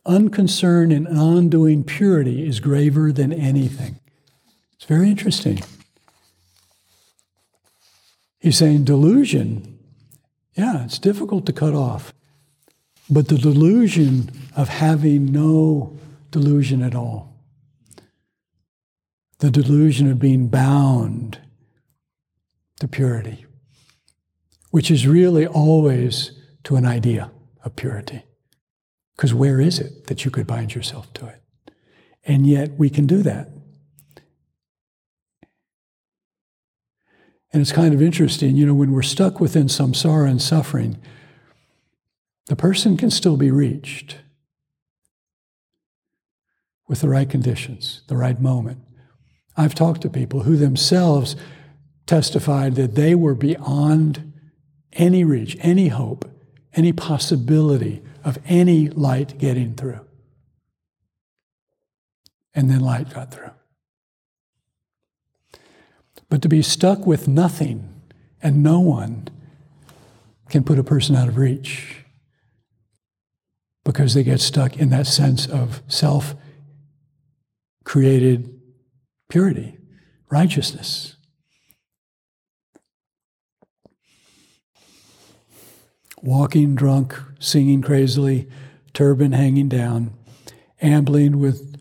Unconcern 0.06 0.90
and 0.90 1.06
undoing 1.06 1.84
purity 1.84 2.46
is 2.46 2.58
graver 2.58 3.12
than 3.12 3.32
anything. 3.32 4.00
It's 4.76 4.86
very 4.86 5.10
interesting. 5.10 5.62
He's 8.40 8.56
saying 8.56 8.84
delusion, 8.84 9.78
yeah, 10.54 10.84
it's 10.84 10.98
difficult 10.98 11.44
to 11.46 11.52
cut 11.52 11.74
off. 11.74 12.14
But 13.10 13.28
the 13.28 13.38
delusion 13.38 14.30
of 14.56 14.68
having 14.68 15.30
no 15.30 15.98
delusion 16.30 16.82
at 16.82 16.94
all. 16.94 17.34
The 19.40 19.50
delusion 19.50 20.10
of 20.10 20.18
being 20.18 20.48
bound 20.48 21.40
to 22.80 22.88
purity, 22.88 23.46
which 24.70 24.90
is 24.90 25.06
really 25.06 25.46
always 25.46 26.32
to 26.64 26.76
an 26.76 26.84
idea 26.84 27.30
of 27.64 27.76
purity. 27.76 28.24
Because 29.16 29.32
where 29.32 29.60
is 29.60 29.78
it 29.78 30.06
that 30.06 30.24
you 30.24 30.30
could 30.30 30.46
bind 30.46 30.74
yourself 30.74 31.12
to 31.14 31.26
it? 31.26 31.42
And 32.24 32.46
yet 32.46 32.78
we 32.78 32.90
can 32.90 33.06
do 33.06 33.22
that. 33.22 33.50
And 37.52 37.60
it's 37.60 37.70
kind 37.70 37.94
of 37.94 38.02
interesting, 38.02 38.56
you 38.56 38.66
know, 38.66 38.74
when 38.74 38.90
we're 38.90 39.02
stuck 39.02 39.38
within 39.38 39.66
samsara 39.66 40.28
and 40.28 40.42
suffering, 40.42 41.00
the 42.46 42.56
person 42.56 42.96
can 42.96 43.10
still 43.10 43.36
be 43.36 43.50
reached 43.52 44.16
with 46.88 47.00
the 47.00 47.08
right 47.08 47.30
conditions, 47.30 48.02
the 48.08 48.16
right 48.16 48.40
moment. 48.40 48.80
I've 49.56 49.74
talked 49.74 50.02
to 50.02 50.10
people 50.10 50.42
who 50.42 50.56
themselves 50.56 51.36
testified 52.06 52.74
that 52.76 52.94
they 52.94 53.14
were 53.14 53.34
beyond 53.34 54.32
any 54.92 55.24
reach, 55.24 55.56
any 55.60 55.88
hope, 55.88 56.30
any 56.74 56.92
possibility 56.92 58.02
of 58.22 58.38
any 58.46 58.88
light 58.88 59.38
getting 59.38 59.74
through. 59.74 60.00
And 62.54 62.70
then 62.70 62.80
light 62.80 63.12
got 63.12 63.32
through. 63.32 63.50
But 66.28 66.42
to 66.42 66.48
be 66.48 66.62
stuck 66.62 67.06
with 67.06 67.28
nothing 67.28 67.88
and 68.42 68.62
no 68.62 68.80
one 68.80 69.28
can 70.48 70.64
put 70.64 70.78
a 70.78 70.84
person 70.84 71.16
out 71.16 71.28
of 71.28 71.36
reach 71.36 72.04
because 73.84 74.14
they 74.14 74.22
get 74.22 74.40
stuck 74.40 74.76
in 74.76 74.90
that 74.90 75.06
sense 75.06 75.46
of 75.46 75.82
self 75.88 76.34
created 77.84 78.60
purity, 79.28 79.78
righteousness. 80.30 81.13
Walking 86.24 86.74
drunk, 86.74 87.14
singing 87.38 87.82
crazily, 87.82 88.48
turban 88.94 89.32
hanging 89.32 89.68
down, 89.68 90.14
ambling 90.80 91.38
with 91.38 91.76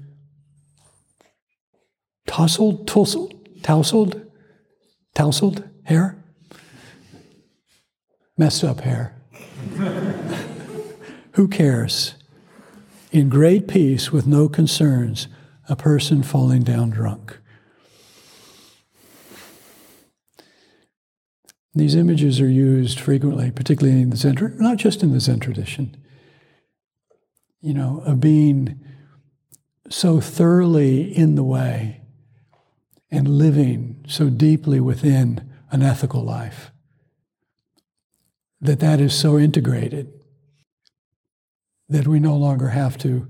tousled, 2.28 2.86
tousled, 2.86 3.64
tousled, 3.64 4.30
tousled 5.16 5.70
hair, 5.86 6.22
messed 8.38 8.66
up 8.66 8.82
hair. 8.82 9.16
Who 11.36 11.48
cares? 11.48 12.16
In 13.14 13.30
great 13.30 13.70
peace 13.70 14.12
with 14.12 14.28
no 14.28 14.50
concerns, 14.50 15.30
a 15.70 15.78
person 15.78 16.22
falling 16.22 16.64
down 16.64 16.90
drunk. 16.90 17.40
These 21.76 21.96
images 21.96 22.40
are 22.40 22.50
used 22.50 23.00
frequently, 23.00 23.52
particularly 23.52 24.02
in 24.02 24.12
the 24.12 24.18
Zen, 24.18 24.36
not 24.60 24.78
just 24.78 25.02
in 25.02 25.12
the 25.12 25.20
Zen 25.20 25.40
tradition. 25.40 25.98
You 27.62 27.74
know, 27.74 28.04
of 28.06 28.20
being 28.20 28.80
so 29.90 30.20
thoroughly 30.20 31.16
in 31.16 31.36
the 31.36 31.44
way 31.44 32.02
and 33.10 33.28
living 33.28 34.04
so 34.08 34.30
deeply 34.30 34.80
within 34.80 35.50
an 35.72 35.82
ethical 35.82 36.24
life 36.24 36.72
that 38.62 38.80
that 38.80 39.02
is 39.02 39.14
so 39.14 39.38
integrated 39.38 40.12
that 41.90 42.08
we 42.08 42.20
no 42.20 42.36
longer 42.36 42.70
have 42.70 42.98
to 42.98 43.28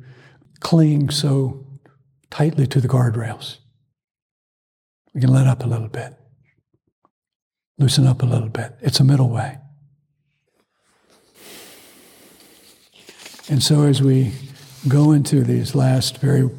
cling 0.60 1.10
so 1.10 1.66
tightly 2.30 2.68
to 2.68 2.80
the 2.80 2.88
guardrails. 2.88 3.58
We 5.14 5.22
can 5.22 5.32
let 5.32 5.48
up 5.48 5.64
a 5.64 5.68
little 5.68 5.90
bit, 5.90 6.14
loosen 7.78 8.06
up 8.06 8.22
a 8.22 8.26
little 8.26 8.50
bit. 8.50 8.76
It's 8.82 9.00
a 9.00 9.04
middle 9.04 9.30
way. 9.30 9.58
And 13.50 13.62
so, 13.62 13.84
as 13.84 14.02
we 14.02 14.32
go 14.88 15.12
into 15.12 15.44
these 15.44 15.76
last 15.76 16.18
very 16.18 16.50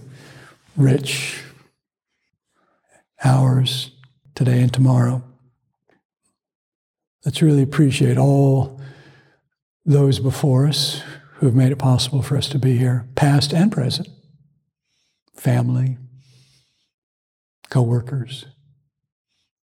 rich 0.76 1.42
hours 3.24 3.90
today 4.34 4.60
and 4.60 4.72
tomorrow, 4.72 5.22
let's 7.24 7.40
really 7.40 7.62
appreciate 7.62 8.18
all 8.18 8.80
those 9.86 10.18
before 10.18 10.66
us 10.66 11.02
who 11.36 11.46
have 11.46 11.54
made 11.54 11.72
it 11.72 11.78
possible 11.78 12.22
for 12.22 12.36
us 12.36 12.48
to 12.48 12.58
be 12.58 12.76
here, 12.76 13.08
past 13.14 13.52
and 13.52 13.72
present 13.72 14.08
family, 15.34 15.98
co-workers. 17.70 18.46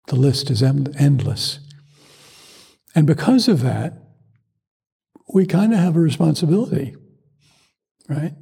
The 0.07 0.15
list 0.15 0.49
is 0.49 0.61
endless. 0.61 1.59
And 2.93 3.07
because 3.07 3.47
of 3.47 3.61
that, 3.61 3.93
we 5.33 5.45
kind 5.45 5.73
of 5.73 5.79
have 5.79 5.95
a 5.95 5.99
responsibility, 5.99 6.95
right? 8.07 8.33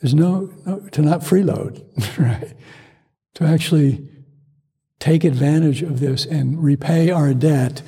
There's 0.00 0.14
no, 0.14 0.52
no 0.66 0.80
to 0.92 1.02
not 1.02 1.20
freeload, 1.20 1.82
right? 2.18 2.54
To 3.34 3.44
actually 3.44 4.08
take 4.98 5.24
advantage 5.24 5.82
of 5.82 6.00
this 6.00 6.26
and 6.26 6.62
repay 6.62 7.10
our 7.10 7.34
debt 7.34 7.82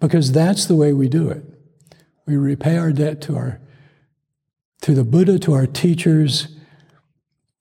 because 0.00 0.32
that's 0.32 0.66
the 0.66 0.76
way 0.76 0.92
we 0.92 1.08
do 1.08 1.28
it. 1.28 1.44
We 2.26 2.36
repay 2.36 2.78
our 2.78 2.92
debt 2.92 3.20
to 3.22 3.36
our 3.36 3.60
to 4.82 4.94
the 4.94 5.04
Buddha, 5.04 5.38
to 5.38 5.54
our 5.54 5.66
teachers, 5.66 6.48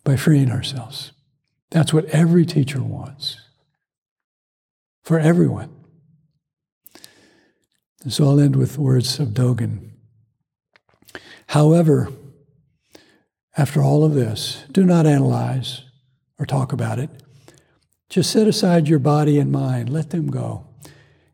by 0.03 0.17
freeing 0.17 0.51
ourselves. 0.51 1.13
That's 1.69 1.93
what 1.93 2.05
every 2.05 2.45
teacher 2.45 2.83
wants. 2.83 3.37
For 5.03 5.19
everyone. 5.19 5.69
And 8.03 8.11
so 8.11 8.25
I'll 8.25 8.39
end 8.39 8.55
with 8.55 8.77
words 8.77 9.19
of 9.19 9.29
Dogen. 9.29 9.91
However, 11.47 12.11
after 13.57 13.81
all 13.81 14.03
of 14.03 14.13
this, 14.13 14.63
do 14.71 14.83
not 14.83 15.05
analyze 15.05 15.83
or 16.39 16.45
talk 16.45 16.73
about 16.73 16.99
it. 16.99 17.09
Just 18.09 18.31
set 18.31 18.47
aside 18.47 18.87
your 18.87 18.99
body 18.99 19.39
and 19.39 19.51
mind, 19.51 19.89
let 19.89 20.09
them 20.09 20.27
go, 20.29 20.67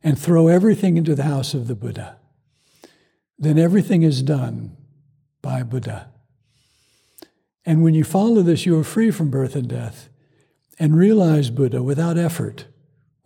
and 0.03 0.17
throw 0.17 0.47
everything 0.47 0.97
into 0.97 1.15
the 1.15 1.23
house 1.23 1.53
of 1.53 1.67
the 1.67 1.75
Buddha. 1.75 2.17
Then 3.37 3.57
everything 3.57 4.03
is 4.03 4.21
done 4.21 4.75
by 5.41 5.63
Buddha. 5.63 6.09
And 7.65 7.83
when 7.83 7.93
you 7.93 8.03
follow 8.03 8.41
this, 8.41 8.65
you 8.65 8.77
are 8.77 8.83
free 8.83 9.11
from 9.11 9.29
birth 9.29 9.55
and 9.55 9.67
death 9.67 10.09
and 10.77 10.97
realize 10.97 11.49
Buddha 11.49 11.83
without 11.83 12.17
effort 12.17 12.65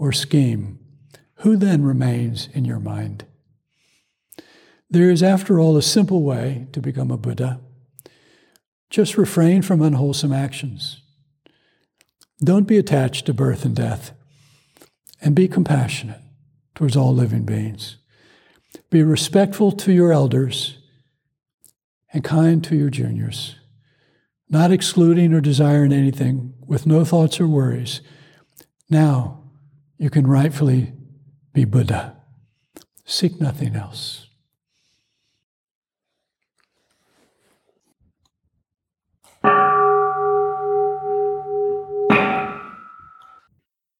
or 0.03 0.11
scheme. 0.11 0.77
Who 1.35 1.55
then 1.55 1.85
remains 1.85 2.49
in 2.51 2.65
your 2.65 2.79
mind? 2.79 3.23
There 4.89 5.09
is, 5.09 5.23
after 5.23 5.61
all, 5.61 5.77
a 5.77 5.81
simple 5.81 6.23
way 6.23 6.67
to 6.73 6.81
become 6.81 7.09
a 7.09 7.15
Buddha. 7.17 7.61
Just 8.89 9.17
refrain 9.17 9.61
from 9.61 9.81
unwholesome 9.81 10.33
actions. 10.33 11.01
Don't 12.43 12.67
be 12.67 12.77
attached 12.77 13.25
to 13.27 13.33
birth 13.33 13.63
and 13.63 13.73
death, 13.73 14.11
and 15.21 15.33
be 15.33 15.47
compassionate 15.47 16.19
towards 16.75 16.97
all 16.97 17.13
living 17.13 17.45
beings. 17.45 17.95
Be 18.89 19.03
respectful 19.03 19.71
to 19.71 19.93
your 19.93 20.11
elders 20.11 20.79
and 22.11 22.25
kind 22.25 22.61
to 22.65 22.75
your 22.75 22.89
juniors, 22.89 23.55
not 24.49 24.69
excluding 24.69 25.33
or 25.33 25.39
desiring 25.39 25.93
anything, 25.93 26.55
with 26.67 26.85
no 26.85 27.05
thoughts 27.05 27.39
or 27.39 27.47
worries. 27.47 28.01
Now 28.89 29.42
you 29.97 30.09
can 30.09 30.27
rightfully 30.27 30.93
be 31.53 31.65
Buddha. 31.65 32.17
Seek 33.05 33.39
nothing 33.39 33.75
else. 33.75 34.27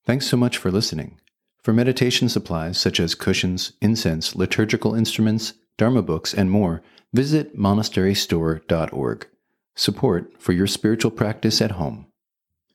Thanks 0.05 0.27
so 0.27 0.35
much 0.35 0.57
for 0.57 0.69
listening. 0.69 1.19
For 1.61 1.73
meditation 1.73 2.27
supplies 2.27 2.77
such 2.77 2.99
as 2.99 3.15
cushions, 3.15 3.71
incense, 3.81 4.35
liturgical 4.35 4.93
instruments, 4.93 5.53
Dharma 5.77 6.01
books, 6.01 6.33
and 6.33 6.51
more, 6.51 6.83
visit 7.13 7.57
monasterystore.org. 7.57 9.27
Support 9.75 10.41
for 10.41 10.51
your 10.51 10.67
spiritual 10.67 11.11
practice 11.11 11.61
at 11.61 11.71
home. 11.71 12.07